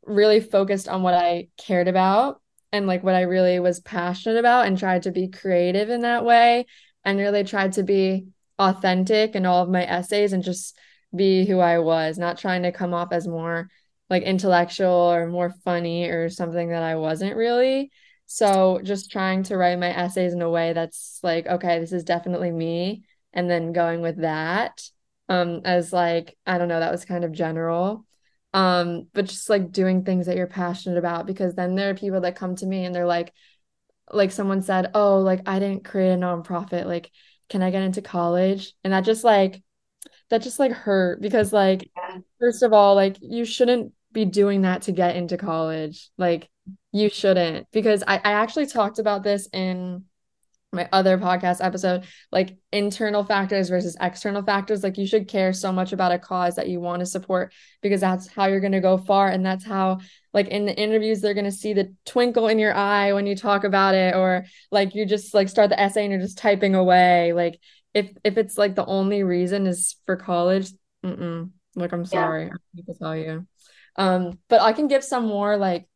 really 0.06 0.40
focused 0.40 0.88
on 0.88 1.02
what 1.04 1.14
I 1.14 1.48
cared 1.58 1.88
about 1.88 2.42
and 2.72 2.88
like 2.88 3.04
what 3.04 3.16
I 3.16 3.22
really 3.22 3.60
was 3.60 3.80
passionate 3.80 4.38
about 4.38 4.66
and 4.68 4.78
tried 4.78 5.04
to 5.04 5.12
be 5.12 5.30
creative 5.30 5.90
in 5.90 6.02
that 6.02 6.26
way 6.26 6.66
and 7.06 7.20
really 7.20 7.44
tried 7.44 7.74
to 7.74 7.84
be 7.84 8.28
authentic 8.60 9.36
in 9.36 9.46
all 9.46 9.64
of 9.64 9.70
my 9.70 9.86
essays 9.86 10.34
and 10.34 10.44
just 10.44 10.78
be 11.16 11.46
who 11.46 11.60
I 11.60 11.80
was, 11.80 12.18
not 12.18 12.38
trying 12.38 12.64
to 12.64 12.72
come 12.72 12.94
off 12.94 13.12
as 13.12 13.28
more 13.28 13.70
like 14.10 14.24
intellectual 14.24 14.90
or 14.90 15.28
more 15.28 15.52
funny 15.64 16.06
or 16.06 16.30
something 16.30 16.70
that 16.70 16.84
I 16.84 16.96
wasn't 16.96 17.36
really. 17.36 17.92
So 18.26 18.80
just 18.84 19.12
trying 19.12 19.44
to 19.44 19.58
write 19.58 19.80
my 19.80 19.90
essays 19.90 20.34
in 20.34 20.42
a 20.42 20.50
way 20.50 20.74
that's 20.74 21.20
like, 21.24 21.46
okay, 21.46 21.80
this 21.80 21.92
is 21.92 22.04
definitely 22.04 22.52
me. 22.52 23.04
And 23.34 23.50
then 23.50 23.74
going 23.74 24.02
with 24.02 24.18
that 24.22 24.82
um 25.30 25.62
as 25.66 25.94
like 25.94 26.38
I 26.46 26.58
don't 26.58 26.68
know 26.68 26.80
that 26.80 26.92
was 26.92 27.06
kind 27.06 27.24
of 27.24 27.32
general 27.32 28.06
um 28.54 29.08
but 29.14 29.26
just 29.26 29.50
like 29.50 29.72
doing 29.72 30.04
things 30.04 30.26
that 30.28 30.38
you're 30.38 30.48
passionate 30.48 30.98
about 30.98 31.26
because 31.26 31.56
then 31.56 31.76
there 31.76 31.90
are 31.90 31.96
people 31.96 32.22
that 32.22 32.36
come 32.36 32.56
to 32.58 32.66
me 32.66 32.86
and 32.86 32.94
they're 32.94 33.06
like 33.08 33.34
like 34.12 34.32
someone 34.32 34.62
said 34.62 34.92
oh 34.94 35.20
like 35.20 35.42
I 35.48 35.60
didn't 35.60 35.86
create 35.86 36.12
a 36.14 36.18
nonprofit 36.18 36.86
like 36.86 37.12
can 37.50 37.64
I 37.64 37.72
get 37.72 37.84
into 37.84 38.02
college 38.02 38.74
and 38.84 38.94
that 38.94 39.06
just 39.06 39.24
like 39.24 39.62
that 40.30 40.42
just 40.42 40.60
like 40.60 40.72
hurt 40.72 41.22
because 41.22 41.54
like 41.54 41.90
Yeah. 41.96 42.20
first 42.40 42.64
of 42.64 42.74
all, 42.74 42.96
like 42.96 43.18
you 43.22 43.46
shouldn't 43.46 43.94
be 44.12 44.26
doing 44.26 44.62
that 44.62 44.84
to 44.84 44.92
get 44.92 45.16
into 45.16 45.38
college. 45.38 46.10
Like 46.18 46.50
you 46.92 47.10
shouldn't 47.10 47.68
because 47.72 48.04
I, 48.08 48.18
I 48.18 48.34
actually 48.34 48.68
talked 48.68 49.00
about 49.00 49.24
this 49.24 49.48
in 49.54 50.06
my 50.74 50.90
other 50.92 51.18
podcast 51.18 51.64
episode, 51.64 52.06
like 52.32 52.58
internal 52.72 53.24
factors 53.24 53.70
versus 53.70 53.96
external 54.02 54.44
factors. 54.44 54.84
Like 54.84 54.98
you 54.98 55.08
should 55.08 55.28
care 55.28 55.54
so 55.54 55.72
much 55.72 55.94
about 55.94 56.12
a 56.12 56.20
cause 56.20 56.56
that 56.56 56.68
you 56.68 56.80
want 56.80 57.02
to 57.02 57.06
support 57.06 57.54
because 57.82 58.02
that's 58.02 58.28
how 58.28 58.48
you're 58.48 58.60
going 58.60 58.74
to 58.74 58.80
go 58.82 58.98
far. 58.98 59.30
And 59.30 59.46
that's 59.46 59.66
how, 59.66 60.00
like 60.34 60.48
in 60.48 60.66
the 60.66 60.76
interviews, 60.76 61.22
they're 61.22 61.34
going 61.34 61.46
to 61.46 61.52
see 61.52 61.74
the 61.74 61.94
twinkle 62.06 62.48
in 62.48 62.60
your 62.60 62.74
eye 62.74 63.14
when 63.14 63.28
you 63.28 63.36
talk 63.36 63.64
about 63.64 63.96
it, 63.96 64.16
or 64.16 64.46
like 64.72 64.96
you 64.96 65.06
just 65.06 65.34
like 65.34 65.50
start 65.50 65.70
the 65.70 65.80
essay 65.80 66.04
and 66.04 66.12
you're 66.12 66.22
just 66.22 66.38
typing 66.38 66.76
away. 66.76 67.34
Like 67.34 67.60
if 67.94 68.10
if 68.24 68.38
it's 68.38 68.58
like 68.58 68.76
the 68.76 68.86
only 68.86 69.24
reason 69.24 69.68
is 69.68 69.96
for 70.06 70.16
college, 70.16 70.72
mm-mm. 71.06 71.52
Like 71.76 71.92
I'm 71.92 72.02
Yeah. 72.02 72.08
sorry, 72.10 72.46
I 72.46 72.56
need 72.74 72.86
to 72.86 72.94
tell 72.94 73.16
you. 73.16 73.48
Um, 73.96 74.40
but 74.48 74.62
I 74.62 74.74
can 74.74 74.88
give 74.88 75.04
some 75.04 75.26
more 75.26 75.58
like 75.58 75.88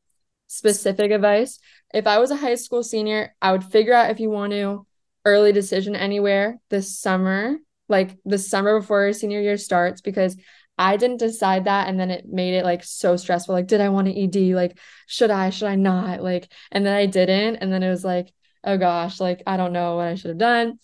specific 0.48 1.12
advice. 1.12 1.60
If 1.94 2.08
I 2.08 2.20
was 2.20 2.32
a 2.32 2.36
high 2.36 2.56
school 2.56 2.84
senior, 2.84 3.36
I 3.42 3.52
would 3.52 3.64
figure 3.64 3.94
out 3.94 4.12
if 4.12 4.20
you 4.20 4.30
want 4.30 4.54
to 4.54 4.86
early 5.26 5.52
decision 5.52 5.96
anywhere 5.96 6.60
this 6.70 6.98
summer, 6.98 7.58
like 7.90 8.18
the 8.26 8.38
summer 8.38 8.80
before 8.80 9.04
your 9.04 9.14
senior 9.14 9.42
year 9.42 9.58
starts, 9.58 10.02
because 10.02 10.38
I 10.78 10.98
didn't 10.98 11.18
decide 11.18 11.66
that 11.66 11.88
and 11.88 12.00
then 12.00 12.12
it 12.12 12.28
made 12.28 12.54
it 12.54 12.64
like 12.64 12.84
so 12.84 13.18
stressful. 13.18 13.54
Like, 13.54 13.68
did 13.68 13.82
I 13.82 13.90
want 13.90 14.08
to 14.08 14.18
ED? 14.18 14.56
Like, 14.56 14.78
should 15.08 15.32
I, 15.32 15.50
should 15.50 15.68
I 15.68 15.76
not? 15.76 16.22
Like, 16.22 16.52
and 16.72 16.86
then 16.86 16.96
I 16.96 17.08
didn't. 17.08 17.58
And 17.58 17.72
then 17.72 17.84
it 17.84 17.90
was 17.90 18.06
like, 18.06 18.32
oh 18.64 18.78
gosh, 18.78 19.20
like 19.20 19.42
I 19.48 19.58
don't 19.58 19.74
know 19.74 19.96
what 19.96 20.08
I 20.08 20.16
should 20.16 20.30
have 20.30 20.38
done. 20.38 20.80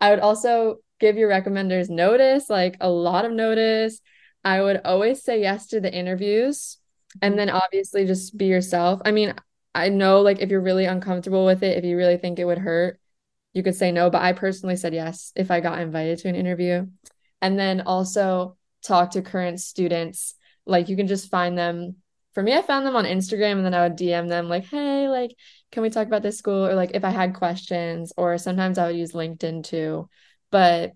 I 0.00 0.10
would 0.10 0.20
also 0.20 0.76
give 1.00 1.16
your 1.16 1.30
recommenders 1.30 1.88
notice, 1.88 2.50
like 2.50 2.76
a 2.80 2.90
lot 2.90 3.24
of 3.24 3.32
notice. 3.32 4.00
I 4.44 4.62
would 4.62 4.80
always 4.84 5.22
say 5.22 5.40
yes 5.40 5.68
to 5.68 5.80
the 5.80 5.92
interviews 5.92 6.77
and 7.22 7.38
then 7.38 7.50
obviously 7.50 8.06
just 8.06 8.36
be 8.36 8.46
yourself. 8.46 9.00
I 9.04 9.10
mean, 9.10 9.34
I 9.74 9.88
know 9.88 10.20
like 10.20 10.40
if 10.40 10.50
you're 10.50 10.60
really 10.60 10.86
uncomfortable 10.86 11.44
with 11.44 11.62
it, 11.62 11.78
if 11.78 11.84
you 11.84 11.96
really 11.96 12.16
think 12.16 12.38
it 12.38 12.44
would 12.44 12.58
hurt, 12.58 13.00
you 13.52 13.62
could 13.62 13.74
say 13.74 13.92
no, 13.92 14.10
but 14.10 14.22
I 14.22 14.32
personally 14.32 14.76
said 14.76 14.94
yes 14.94 15.32
if 15.36 15.50
I 15.50 15.60
got 15.60 15.80
invited 15.80 16.18
to 16.18 16.28
an 16.28 16.34
interview. 16.34 16.86
And 17.40 17.58
then 17.58 17.82
also 17.82 18.56
talk 18.82 19.12
to 19.12 19.22
current 19.22 19.60
students. 19.60 20.34
Like 20.66 20.88
you 20.88 20.96
can 20.96 21.06
just 21.06 21.30
find 21.30 21.56
them. 21.56 21.96
For 22.34 22.42
me, 22.42 22.54
I 22.54 22.62
found 22.62 22.86
them 22.86 22.94
on 22.94 23.04
Instagram 23.04 23.52
and 23.52 23.64
then 23.64 23.74
I 23.74 23.82
would 23.82 23.96
DM 23.96 24.28
them 24.28 24.48
like, 24.48 24.64
"Hey, 24.64 25.08
like 25.08 25.34
can 25.72 25.82
we 25.82 25.90
talk 25.90 26.06
about 26.06 26.22
this 26.22 26.38
school?" 26.38 26.66
or 26.66 26.74
like 26.74 26.92
if 26.94 27.04
I 27.04 27.10
had 27.10 27.34
questions 27.34 28.12
or 28.16 28.38
sometimes 28.38 28.78
I 28.78 28.86
would 28.86 28.96
use 28.96 29.12
LinkedIn 29.12 29.64
too. 29.64 30.08
But 30.50 30.92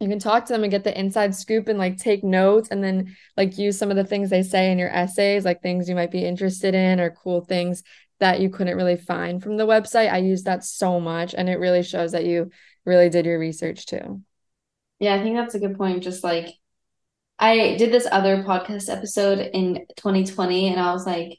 you 0.00 0.08
can 0.08 0.18
talk 0.18 0.44
to 0.46 0.52
them 0.52 0.62
and 0.62 0.70
get 0.70 0.84
the 0.84 0.98
inside 0.98 1.34
scoop 1.34 1.68
and 1.68 1.78
like 1.78 1.96
take 1.96 2.22
notes 2.22 2.68
and 2.70 2.82
then 2.82 3.16
like 3.36 3.58
use 3.58 3.76
some 3.76 3.90
of 3.90 3.96
the 3.96 4.04
things 4.04 4.30
they 4.30 4.42
say 4.42 4.70
in 4.70 4.78
your 4.78 4.90
essays, 4.90 5.44
like 5.44 5.60
things 5.60 5.88
you 5.88 5.94
might 5.94 6.10
be 6.10 6.24
interested 6.24 6.74
in 6.74 7.00
or 7.00 7.10
cool 7.10 7.40
things 7.40 7.82
that 8.20 8.40
you 8.40 8.50
couldn't 8.50 8.76
really 8.76 8.96
find 8.96 9.42
from 9.42 9.56
the 9.56 9.66
website. 9.66 10.12
I 10.12 10.18
use 10.18 10.44
that 10.44 10.64
so 10.64 11.00
much 11.00 11.34
and 11.34 11.48
it 11.48 11.58
really 11.58 11.82
shows 11.82 12.12
that 12.12 12.24
you 12.24 12.50
really 12.84 13.08
did 13.08 13.26
your 13.26 13.38
research 13.38 13.86
too. 13.86 14.22
Yeah, 15.00 15.14
I 15.14 15.22
think 15.22 15.36
that's 15.36 15.54
a 15.54 15.60
good 15.60 15.76
point. 15.76 16.02
Just 16.02 16.24
like 16.24 16.48
I 17.38 17.76
did 17.76 17.92
this 17.92 18.08
other 18.10 18.42
podcast 18.42 18.88
episode 18.88 19.38
in 19.38 19.86
2020, 19.96 20.68
and 20.70 20.80
I 20.80 20.92
was 20.92 21.06
like, 21.06 21.38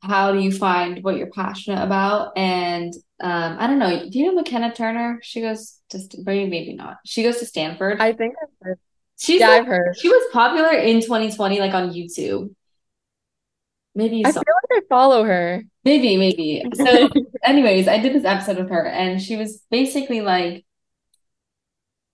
how 0.00 0.32
do 0.32 0.38
you 0.38 0.52
find 0.52 1.02
what 1.02 1.16
you're 1.16 1.32
passionate 1.32 1.82
about? 1.82 2.36
And 2.36 2.92
um, 3.20 3.56
I 3.58 3.66
don't 3.66 3.78
know. 3.78 4.08
Do 4.08 4.18
you 4.18 4.26
know 4.26 4.34
McKenna 4.34 4.72
Turner? 4.74 5.20
She 5.22 5.40
goes 5.40 5.78
to 5.90 5.98
St- 5.98 6.24
maybe 6.26 6.50
maybe 6.50 6.74
not. 6.74 6.98
She 7.04 7.22
goes 7.22 7.38
to 7.38 7.46
Stanford. 7.46 7.98
I 7.98 8.12
think 8.12 8.34
I've 8.42 8.48
heard. 8.62 8.78
She's 9.18 9.40
Yeah, 9.40 9.48
like, 9.48 9.62
I've 9.62 9.66
heard. 9.66 9.96
she 9.96 10.08
was 10.08 10.30
popular 10.32 10.70
in 10.72 11.00
2020, 11.02 11.58
like 11.60 11.74
on 11.74 11.90
YouTube. 11.92 12.54
Maybe 13.94 14.16
you 14.16 14.24
I 14.24 14.32
saw. 14.32 14.42
feel 14.44 14.54
like 14.70 14.82
I 14.84 14.86
follow 14.88 15.24
her. 15.24 15.62
Maybe, 15.84 16.16
maybe. 16.16 16.64
So, 16.74 17.08
anyways, 17.44 17.88
I 17.88 17.98
did 17.98 18.12
this 18.14 18.24
episode 18.24 18.58
with 18.58 18.70
her, 18.70 18.86
and 18.86 19.20
she 19.22 19.36
was 19.36 19.62
basically 19.70 20.20
like, 20.20 20.64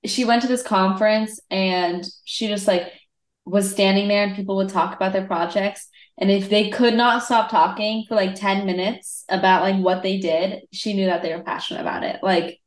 she 0.04 0.24
went 0.24 0.42
to 0.42 0.48
this 0.48 0.62
conference 0.62 1.40
and 1.50 2.04
she 2.24 2.48
just 2.48 2.66
like 2.66 2.92
was 3.44 3.70
standing 3.70 4.08
there 4.08 4.24
and 4.24 4.36
people 4.36 4.56
would 4.56 4.68
talk 4.68 4.94
about 4.94 5.12
their 5.12 5.26
projects. 5.26 5.88
And 6.18 6.30
if 6.30 6.50
they 6.50 6.70
could 6.70 6.94
not 6.94 7.22
stop 7.24 7.50
talking 7.50 8.04
for 8.08 8.14
like 8.14 8.34
10 8.34 8.66
minutes 8.66 9.24
about 9.28 9.62
like 9.62 9.82
what 9.82 10.02
they 10.02 10.18
did, 10.18 10.62
she 10.72 10.94
knew 10.94 11.06
that 11.06 11.22
they 11.22 11.34
were 11.34 11.42
passionate 11.42 11.80
about 11.80 12.04
it. 12.04 12.20
Like 12.22 12.60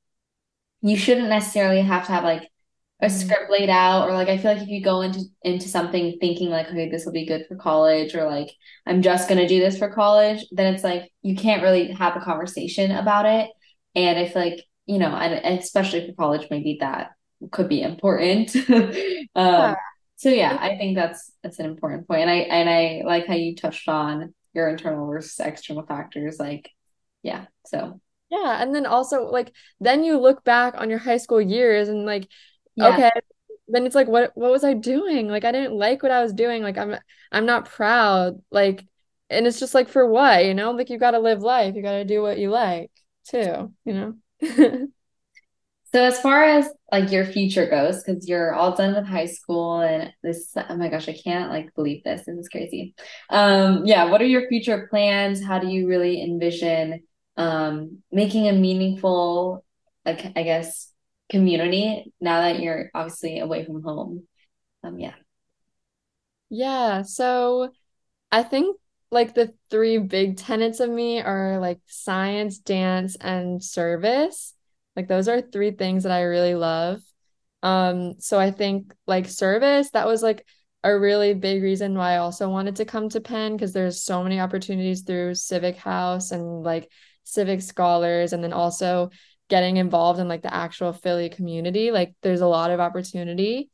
you 0.81 0.97
shouldn't 0.97 1.29
necessarily 1.29 1.81
have 1.81 2.05
to 2.05 2.11
have 2.11 2.23
like 2.23 2.49
a 3.01 3.09
Mhm. 3.09 3.11
script 3.11 3.51
laid 3.51 3.69
out 3.69 4.09
or 4.09 4.13
like 4.13 4.29
I 4.29 4.37
feel 4.37 4.53
like 4.53 4.63
if 4.63 4.69
you 4.69 4.81
go 4.83 5.01
into 5.01 5.21
into 5.43 5.67
something 5.67 6.17
thinking 6.19 6.49
like 6.49 6.67
okay 6.69 6.89
this 6.89 7.05
will 7.05 7.13
be 7.13 7.25
good 7.27 7.45
for 7.47 7.55
college 7.57 8.15
or 8.15 8.27
like 8.29 8.49
I'm 8.87 9.01
just 9.01 9.29
gonna 9.29 9.47
do 9.47 9.59
this 9.59 9.77
for 9.77 9.91
college 9.91 10.45
then 10.51 10.73
it's 10.73 10.83
like 10.83 11.11
you 11.21 11.35
can't 11.35 11.63
really 11.63 11.91
have 11.93 12.15
a 12.17 12.21
conversation 12.21 12.91
about 12.91 13.25
it 13.25 13.51
and 13.95 14.17
I 14.19 14.27
feel 14.27 14.41
like 14.43 14.65
you 14.85 14.99
know 14.99 15.15
and 15.15 15.33
and 15.33 15.59
especially 15.59 16.07
for 16.07 16.13
college 16.13 16.47
maybe 16.51 16.77
that 16.81 17.11
could 17.51 17.69
be 17.69 17.81
important 17.81 18.55
um 19.35 19.75
Yeah. 19.75 19.94
So 20.15 20.29
yeah 20.29 20.57
I 20.59 20.77
think 20.77 20.95
that's 20.95 21.31
that's 21.43 21.59
an 21.59 21.65
important 21.65 22.07
point 22.07 22.21
and 22.21 22.29
I 22.29 22.35
and 22.35 22.69
I 22.69 23.01
like 23.05 23.27
how 23.27 23.33
you 23.35 23.55
touched 23.55 23.87
on 23.89 24.33
your 24.53 24.69
internal 24.69 25.07
versus 25.07 25.39
external 25.39 25.85
factors 25.85 26.39
like 26.39 26.69
yeah 27.23 27.45
so 27.65 27.99
Yeah, 28.29 28.61
and 28.61 28.73
then 28.73 28.85
also 28.85 29.25
like 29.25 29.53
then 29.79 30.03
you 30.03 30.19
look 30.19 30.43
back 30.43 30.75
on 30.77 30.89
your 30.89 30.99
high 30.99 31.17
school 31.17 31.41
years 31.41 31.89
and 31.89 32.05
like 32.05 32.27
yeah 32.75 32.99
okay, 32.99 33.11
then 33.67 33.85
it's 33.85 33.95
like 33.95 34.07
what 34.07 34.31
what 34.35 34.51
was 34.51 34.63
I 34.63 34.73
doing? 34.73 35.27
Like 35.27 35.45
I 35.45 35.51
didn't 35.51 35.73
like 35.75 36.03
what 36.03 36.11
I 36.11 36.23
was 36.23 36.33
doing. 36.33 36.63
Like 36.63 36.77
I'm 36.77 36.95
I'm 37.31 37.45
not 37.45 37.65
proud. 37.69 38.41
Like 38.51 38.85
and 39.29 39.47
it's 39.47 39.59
just 39.59 39.75
like 39.75 39.89
for 39.89 40.05
what, 40.07 40.45
you 40.45 40.53
know? 40.53 40.71
Like 40.71 40.89
you 40.89 40.99
got 40.99 41.11
to 41.11 41.19
live 41.19 41.41
life. 41.41 41.75
You 41.75 41.81
got 41.83 41.93
to 41.93 42.05
do 42.05 42.21
what 42.21 42.37
you 42.39 42.49
like 42.51 42.91
too, 43.25 43.73
you 43.85 43.93
know? 44.41 44.87
So 45.95 46.03
as 46.03 46.19
far 46.19 46.43
as 46.43 46.67
like 46.91 47.09
your 47.09 47.23
future 47.23 47.69
goes, 47.69 48.03
because 48.03 48.27
you're 48.27 48.53
all 48.53 48.75
done 48.75 48.95
with 48.95 49.05
high 49.05 49.27
school 49.27 49.79
and 49.79 50.11
this, 50.21 50.51
oh 50.57 50.75
my 50.75 50.89
gosh, 50.89 51.07
I 51.07 51.13
can't 51.13 51.49
like 51.49 51.73
believe 51.73 52.03
this. 52.03 52.25
This 52.25 52.35
is 52.35 52.49
crazy. 52.49 52.95
Um, 53.29 53.85
yeah, 53.85 54.11
what 54.11 54.21
are 54.21 54.25
your 54.25 54.49
future 54.49 54.87
plans? 54.89 55.41
How 55.41 55.57
do 55.57 55.67
you 55.67 55.87
really 55.87 56.21
envision 56.21 57.03
um 57.37 57.99
making 58.11 58.49
a 58.49 58.51
meaningful, 58.51 59.63
like 60.05 60.33
I 60.35 60.43
guess, 60.43 60.91
community 61.29 62.11
now 62.19 62.41
that 62.41 62.59
you're 62.59 62.91
obviously 62.93 63.39
away 63.39 63.63
from 63.63 63.81
home? 63.81 64.27
Um, 64.83 64.99
yeah. 64.99 65.13
Yeah, 66.49 67.03
so 67.03 67.71
I 68.33 68.43
think 68.43 68.75
like 69.11 69.33
the 69.33 69.53
three 69.69 69.99
big 69.99 70.35
tenets 70.35 70.81
of 70.81 70.89
me 70.89 71.21
are 71.21 71.57
like 71.59 71.79
science, 71.85 72.57
dance, 72.57 73.15
and 73.15 73.63
service. 73.63 74.54
Like 74.95 75.07
those 75.07 75.27
are 75.27 75.41
three 75.41 75.71
things 75.71 76.03
that 76.03 76.11
I 76.11 76.23
really 76.23 76.55
love. 76.55 77.01
Um, 77.63 78.19
so 78.19 78.39
I 78.39 78.51
think 78.51 78.93
like 79.07 79.27
service, 79.27 79.89
that 79.91 80.07
was 80.07 80.21
like 80.21 80.45
a 80.83 80.97
really 80.97 81.33
big 81.33 81.63
reason 81.63 81.97
why 81.97 82.13
I 82.13 82.17
also 82.17 82.47
wanted 82.47 82.75
to 82.77 82.85
come 82.85 83.09
to 83.09 83.19
Penn 83.19 83.53
because 83.53 83.73
there's 83.73 84.03
so 84.03 84.23
many 84.23 84.39
opportunities 84.39 85.01
through 85.01 85.33
Civic 85.33 85.77
House 85.77 86.31
and 86.31 86.61
like 86.63 86.91
Civic 87.23 87.61
Scholars, 87.61 88.33
and 88.33 88.43
then 88.43 88.53
also 88.53 89.09
getting 89.49 89.77
involved 89.77 90.19
in 90.19 90.27
like 90.27 90.43
the 90.43 90.53
actual 90.53 90.93
Philly 90.93 91.29
community. 91.29 91.91
Like 91.91 92.13
there's 92.21 92.41
a 92.41 92.47
lot 92.47 92.71
of 92.71 92.79
opportunity. 92.79 93.69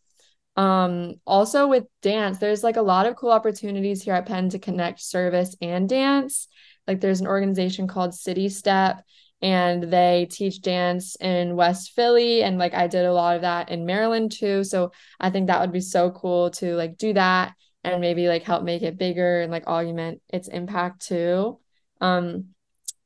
Um, 0.55 1.15
also 1.25 1.67
with 1.67 1.85
dance, 2.01 2.37
there's 2.37 2.63
like 2.63 2.77
a 2.77 2.81
lot 2.81 3.05
of 3.05 3.15
cool 3.15 3.31
opportunities 3.31 4.01
here 4.01 4.13
at 4.13 4.25
Penn 4.25 4.49
to 4.49 4.59
connect 4.59 5.01
service 5.01 5.55
and 5.61 5.87
dance. 5.87 6.47
Like 6.87 6.99
there's 7.01 7.21
an 7.21 7.27
organization 7.27 7.87
called 7.87 8.11
CityStep, 8.11 9.01
and 9.41 9.83
they 9.83 10.27
teach 10.29 10.61
dance 10.61 11.15
in 11.15 11.55
West 11.55 11.93
Philly, 11.95 12.43
and 12.43 12.57
like 12.57 12.73
I 12.73 12.87
did 12.87 13.05
a 13.05 13.13
lot 13.13 13.35
of 13.35 13.41
that 13.41 13.69
in 13.69 13.85
Maryland 13.85 14.31
too. 14.31 14.63
So 14.63 14.91
I 15.19 15.29
think 15.29 15.47
that 15.47 15.61
would 15.61 15.71
be 15.71 15.81
so 15.81 16.11
cool 16.11 16.51
to 16.51 16.75
like 16.75 16.97
do 16.97 17.13
that 17.13 17.53
and 17.83 18.01
maybe 18.01 18.27
like 18.27 18.43
help 18.43 18.63
make 18.63 18.83
it 18.83 18.97
bigger 18.97 19.41
and 19.41 19.51
like 19.51 19.67
augment 19.67 20.21
its 20.29 20.47
impact 20.47 21.07
too. 21.07 21.59
Um, 21.99 22.49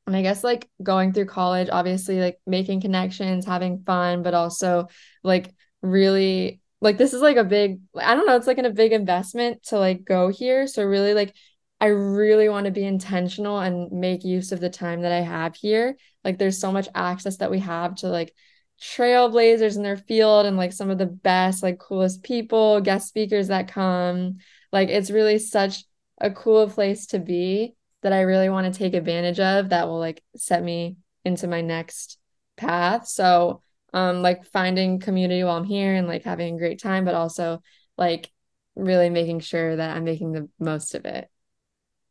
and 0.06 0.14
I 0.14 0.22
guess 0.22 0.44
like 0.44 0.68
going 0.82 1.12
through 1.12 1.26
college, 1.26 1.68
obviously 1.70 2.20
like 2.20 2.38
making 2.46 2.80
connections, 2.80 3.44
having 3.44 3.82
fun, 3.84 4.22
but 4.22 4.34
also 4.34 4.88
like 5.24 5.54
really 5.82 6.60
like 6.80 6.98
this 6.98 7.14
is 7.14 7.22
like 7.22 7.36
a 7.36 7.44
big 7.44 7.80
I 7.96 8.14
don't 8.14 8.26
know, 8.26 8.36
it's 8.36 8.46
like 8.46 8.58
in 8.58 8.66
a 8.66 8.70
big 8.70 8.92
investment 8.92 9.62
to 9.64 9.78
like 9.78 10.04
go 10.04 10.28
here. 10.28 10.66
So 10.66 10.84
really 10.84 11.14
like 11.14 11.34
I 11.80 11.86
really 11.86 12.48
want 12.48 12.64
to 12.66 12.72
be 12.72 12.84
intentional 12.84 13.58
and 13.58 13.92
make 13.92 14.24
use 14.24 14.52
of 14.52 14.60
the 14.60 14.70
time 14.70 15.02
that 15.02 15.12
I 15.12 15.20
have 15.20 15.54
here. 15.54 15.96
Like 16.24 16.38
there's 16.38 16.58
so 16.58 16.72
much 16.72 16.88
access 16.94 17.36
that 17.38 17.50
we 17.50 17.58
have 17.60 17.96
to 17.96 18.08
like 18.08 18.34
trailblazers 18.80 19.76
in 19.76 19.82
their 19.82 19.96
field 19.96 20.46
and 20.46 20.56
like 20.56 20.72
some 20.72 20.90
of 20.90 20.98
the 20.98 21.06
best, 21.06 21.62
like 21.62 21.78
coolest 21.78 22.22
people, 22.22 22.80
guest 22.80 23.08
speakers 23.08 23.48
that 23.48 23.68
come. 23.68 24.38
Like 24.72 24.88
it's 24.88 25.10
really 25.10 25.38
such 25.38 25.84
a 26.18 26.30
cool 26.30 26.68
place 26.68 27.06
to 27.08 27.18
be 27.18 27.74
that 28.02 28.12
I 28.12 28.22
really 28.22 28.48
want 28.48 28.72
to 28.72 28.78
take 28.78 28.94
advantage 28.94 29.40
of 29.40 29.70
that 29.70 29.86
will 29.86 29.98
like 29.98 30.22
set 30.36 30.62
me 30.62 30.96
into 31.24 31.46
my 31.46 31.60
next 31.60 32.18
path. 32.56 33.06
So 33.06 33.62
um, 33.92 34.22
like 34.22 34.46
finding 34.46 34.98
community 34.98 35.44
while 35.44 35.56
I'm 35.56 35.64
here 35.64 35.94
and 35.94 36.06
like 36.06 36.24
having 36.24 36.54
a 36.54 36.58
great 36.58 36.80
time, 36.80 37.04
but 37.04 37.14
also 37.14 37.62
like 37.98 38.30
really 38.76 39.10
making 39.10 39.40
sure 39.40 39.76
that 39.76 39.96
I'm 39.96 40.04
making 40.04 40.32
the 40.32 40.48
most 40.58 40.94
of 40.94 41.04
it. 41.04 41.28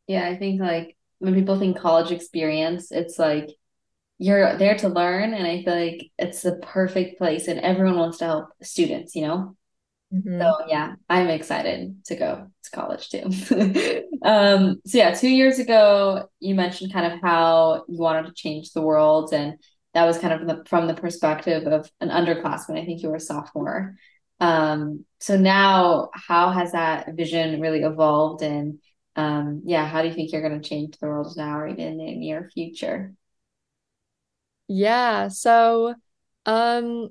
Yeah, 0.06 0.26
I 0.28 0.36
think 0.36 0.60
like 0.60 0.96
when 1.18 1.34
people 1.34 1.58
think 1.58 1.78
college 1.78 2.12
experience, 2.12 2.92
it's 2.92 3.18
like 3.18 3.50
you're 4.18 4.56
there 4.56 4.76
to 4.78 4.88
learn, 4.88 5.34
and 5.34 5.46
I 5.46 5.62
feel 5.62 5.74
like 5.74 6.10
it's 6.18 6.42
the 6.42 6.56
perfect 6.62 7.18
place, 7.18 7.48
and 7.48 7.60
everyone 7.60 7.98
wants 7.98 8.18
to 8.18 8.24
help 8.26 8.48
students, 8.62 9.14
you 9.14 9.26
know? 9.26 9.56
Mhm. 10.14 10.40
So 10.40 10.66
yeah, 10.68 10.94
I'm 11.08 11.28
excited 11.28 12.04
to 12.06 12.16
go 12.16 12.46
to 12.64 12.70
college 12.70 13.10
too. 13.10 13.24
um, 14.22 14.80
so 14.86 14.98
yeah, 14.98 15.12
two 15.12 15.28
years 15.28 15.58
ago, 15.58 16.28
you 16.40 16.54
mentioned 16.54 16.92
kind 16.92 17.12
of 17.12 17.20
how 17.20 17.84
you 17.88 17.98
wanted 17.98 18.26
to 18.26 18.34
change 18.34 18.72
the 18.72 18.82
world, 18.82 19.32
and 19.32 19.54
that 19.94 20.04
was 20.04 20.18
kind 20.18 20.32
of 20.34 20.40
from 20.40 20.48
the, 20.48 20.64
from 20.66 20.86
the 20.86 20.94
perspective 20.94 21.66
of 21.66 21.90
an 22.00 22.10
underclassman. 22.10 22.80
I 22.80 22.84
think 22.84 23.02
you 23.02 23.08
were 23.10 23.16
a 23.16 23.20
sophomore. 23.20 23.96
Um, 24.40 25.04
so 25.20 25.36
now, 25.36 26.10
how 26.14 26.50
has 26.50 26.72
that 26.72 27.14
vision 27.14 27.60
really 27.60 27.82
evolved, 27.82 28.42
and 28.42 28.78
um, 29.16 29.62
yeah, 29.64 29.86
how 29.86 30.02
do 30.02 30.08
you 30.08 30.14
think 30.14 30.32
you're 30.32 30.46
going 30.46 30.60
to 30.60 30.68
change 30.68 30.98
the 30.98 31.06
world 31.06 31.34
now 31.36 31.58
or 31.58 31.66
even 31.68 31.84
in 31.84 31.98
the 31.98 32.14
near 32.16 32.50
future? 32.54 33.14
Yeah, 34.68 35.28
so 35.28 35.94
um 36.44 37.10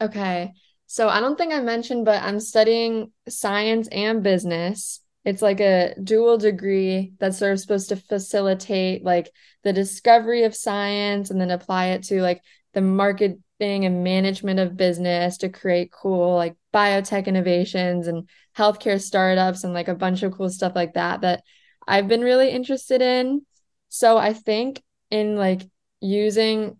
okay. 0.00 0.52
So 0.86 1.08
I 1.08 1.20
don't 1.20 1.36
think 1.36 1.52
I 1.52 1.60
mentioned, 1.60 2.04
but 2.04 2.22
I'm 2.22 2.40
studying 2.40 3.12
science 3.28 3.88
and 3.88 4.22
business. 4.22 5.00
It's 5.24 5.42
like 5.42 5.60
a 5.60 5.94
dual 6.02 6.38
degree 6.38 7.12
that's 7.18 7.38
sort 7.38 7.52
of 7.52 7.60
supposed 7.60 7.90
to 7.90 7.96
facilitate 7.96 9.04
like 9.04 9.30
the 9.64 9.72
discovery 9.72 10.44
of 10.44 10.54
science 10.54 11.30
and 11.30 11.40
then 11.40 11.50
apply 11.50 11.88
it 11.88 12.04
to 12.04 12.22
like 12.22 12.42
the 12.74 12.80
marketing 12.80 13.40
and 13.60 14.04
management 14.04 14.60
of 14.60 14.76
business 14.76 15.38
to 15.38 15.48
create 15.50 15.92
cool 15.92 16.34
like 16.36 16.56
biotech 16.78 17.26
innovations 17.26 18.06
and 18.06 18.28
healthcare 18.56 19.00
startups 19.00 19.64
and 19.64 19.74
like 19.74 19.88
a 19.88 19.94
bunch 19.94 20.22
of 20.22 20.32
cool 20.32 20.48
stuff 20.48 20.72
like 20.76 20.94
that 20.94 21.22
that 21.22 21.42
I've 21.86 22.06
been 22.06 22.20
really 22.20 22.50
interested 22.50 23.02
in. 23.02 23.44
So 23.88 24.16
I 24.16 24.32
think 24.32 24.82
in 25.10 25.36
like 25.36 25.62
using 26.00 26.76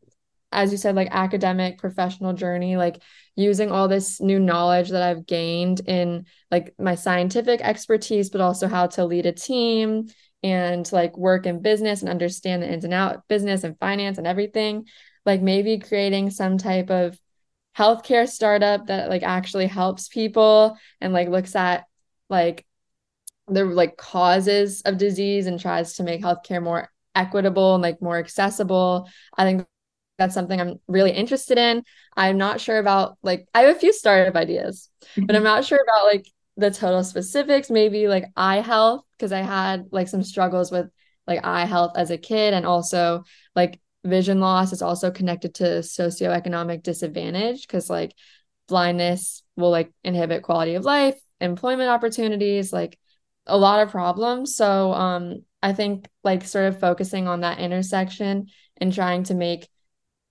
as 0.51 0.73
you 0.73 0.79
said, 0.79 0.95
like 0.95 1.09
academic 1.11 1.77
professional 1.77 2.33
journey, 2.33 2.79
like 2.79 3.03
using 3.37 3.71
all 3.71 3.87
this 3.87 4.19
new 4.19 4.39
knowledge 4.41 4.89
that 4.89 5.03
I've 5.03 5.27
gained 5.27 5.81
in 5.81 6.25
like 6.51 6.75
my 6.79 6.95
scientific 6.95 7.61
expertise, 7.61 8.31
but 8.31 8.41
also 8.41 8.67
how 8.67 8.87
to 8.87 9.05
lead 9.05 9.27
a 9.27 9.33
team 9.33 10.07
and 10.43 10.91
like 10.91 11.19
work 11.19 11.45
in 11.45 11.61
business 11.61 12.01
and 12.01 12.09
understand 12.09 12.63
the 12.63 12.73
ins 12.73 12.85
and 12.85 12.95
out 12.95 13.29
business 13.29 13.63
and 13.63 13.79
finance 13.79 14.17
and 14.17 14.27
everything. 14.27 14.87
Like 15.27 15.43
maybe 15.43 15.81
creating 15.81 16.31
some 16.31 16.57
type 16.57 16.89
of 16.89 17.19
healthcare 17.79 18.29
startup 18.29 18.87
that 18.89 19.09
like 19.09 19.23
actually 19.23 19.67
helps 19.67 20.09
people 20.09 20.77
and 21.01 21.13
like 21.13 21.29
looks 21.29 21.55
at 21.55 21.85
like 22.29 22.67
the 23.47 23.65
like 23.65 23.97
causes 23.97 24.83
of 24.83 24.99
disease 24.99 25.47
and 25.47 25.61
tries 25.61 25.95
to 25.95 26.03
make 26.03 26.21
healthcare 26.21 26.63
more 26.63 26.91
equitable 27.15 27.75
and 27.75 27.83
like 27.83 28.03
more 28.03 28.19
accessible. 28.19 29.09
I 29.37 29.45
think 29.45 29.67
that's 30.19 30.35
something 30.35 30.61
I'm 30.61 30.81
really 30.89 31.13
interested 31.13 31.57
in. 31.57 31.85
I'm 32.17 32.37
not 32.37 32.61
sure 32.61 32.79
about 32.79 33.17
like 33.23 33.47
I 33.55 33.63
have 33.63 33.77
a 33.77 33.79
few 33.79 33.93
startup 33.93 34.35
ideas, 34.35 34.91
but 35.17 35.31
I'm 35.31 35.37
mm-hmm. 35.37 35.45
not 35.45 35.65
sure 35.65 35.79
about 35.81 36.07
like 36.07 36.27
the 36.57 36.73
total 36.73 37.05
specifics, 37.05 37.71
maybe 37.71 38.09
like 38.09 38.25
eye 38.37 38.61
health 38.61 39.05
because 39.17 39.33
I 39.33 39.43
had 39.43 39.87
like 39.93 40.09
some 40.09 40.25
struggles 40.25 40.73
with 40.73 40.91
like 41.29 41.45
eye 41.45 41.67
health 41.67 41.93
as 41.97 42.11
a 42.11 42.19
kid 42.19 42.55
and 42.55 42.67
also 42.67 43.23
like 43.55 43.81
vision 44.05 44.41
loss 44.41 44.73
is 44.73 44.83
also 44.83 45.11
connected 45.11 45.55
to 45.57 45.65
socioeconomic 45.81 46.83
disadvantage 46.83 47.67
because 47.67 47.91
like 47.91 48.15
blindness 48.69 49.43
will 49.57 49.71
like 49.71 49.93
inhibit 50.05 50.43
quality 50.43 50.75
of 50.75 50.85
life, 50.85 51.19
employment 51.41 51.89
opportunities, 51.91 52.73
like 52.73 52.99
a 53.47 53.57
lot 53.57 53.81
of 53.81 53.91
problems. 53.91 54.57
So 54.57 54.93
um 54.93 55.45
I 55.63 55.73
think 55.73 56.09
like 56.23 56.45
sort 56.45 56.67
of 56.67 56.81
focusing 56.81 57.27
on 57.27 57.41
that 57.41 57.59
intersection 57.59 58.47
and 58.77 58.93
trying 58.93 59.25
to 59.25 59.35
make 59.35 59.69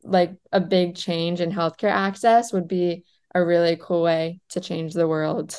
like 0.04 0.36
a 0.52 0.62
big 0.62 0.96
change 0.96 1.42
in 1.42 1.52
healthcare 1.52 1.92
access 1.92 2.54
would 2.54 2.68
be 2.68 3.04
a 3.36 3.44
really 3.44 3.78
cool 3.80 4.04
way 4.04 4.40
to 4.50 4.62
change 4.62 4.94
the 4.94 5.08
world. 5.08 5.56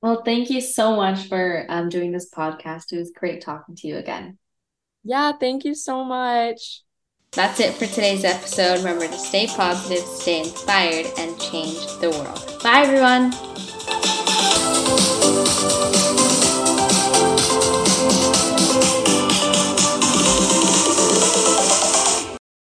Well, 0.00 0.22
thank 0.22 0.50
you 0.50 0.60
so 0.60 0.94
much 0.94 1.28
for 1.28 1.64
um, 1.68 1.88
doing 1.88 2.12
this 2.12 2.30
podcast. 2.30 2.92
It 2.92 2.98
was 2.98 3.10
great 3.10 3.40
talking 3.40 3.74
to 3.76 3.88
you 3.88 3.96
again. 3.96 4.38
Yeah, 5.02 5.32
thank 5.32 5.64
you 5.64 5.74
so 5.74 6.04
much. 6.04 6.83
That's 7.34 7.58
it 7.58 7.74
for 7.74 7.86
today's 7.86 8.24
episode. 8.24 8.78
Remember 8.78 9.08
to 9.08 9.18
stay 9.18 9.48
positive, 9.48 10.04
stay 10.04 10.40
inspired, 10.40 11.06
and 11.18 11.38
change 11.40 11.84
the 11.98 12.10
world. 12.10 12.62
Bye, 12.62 12.82
everyone. 12.82 13.32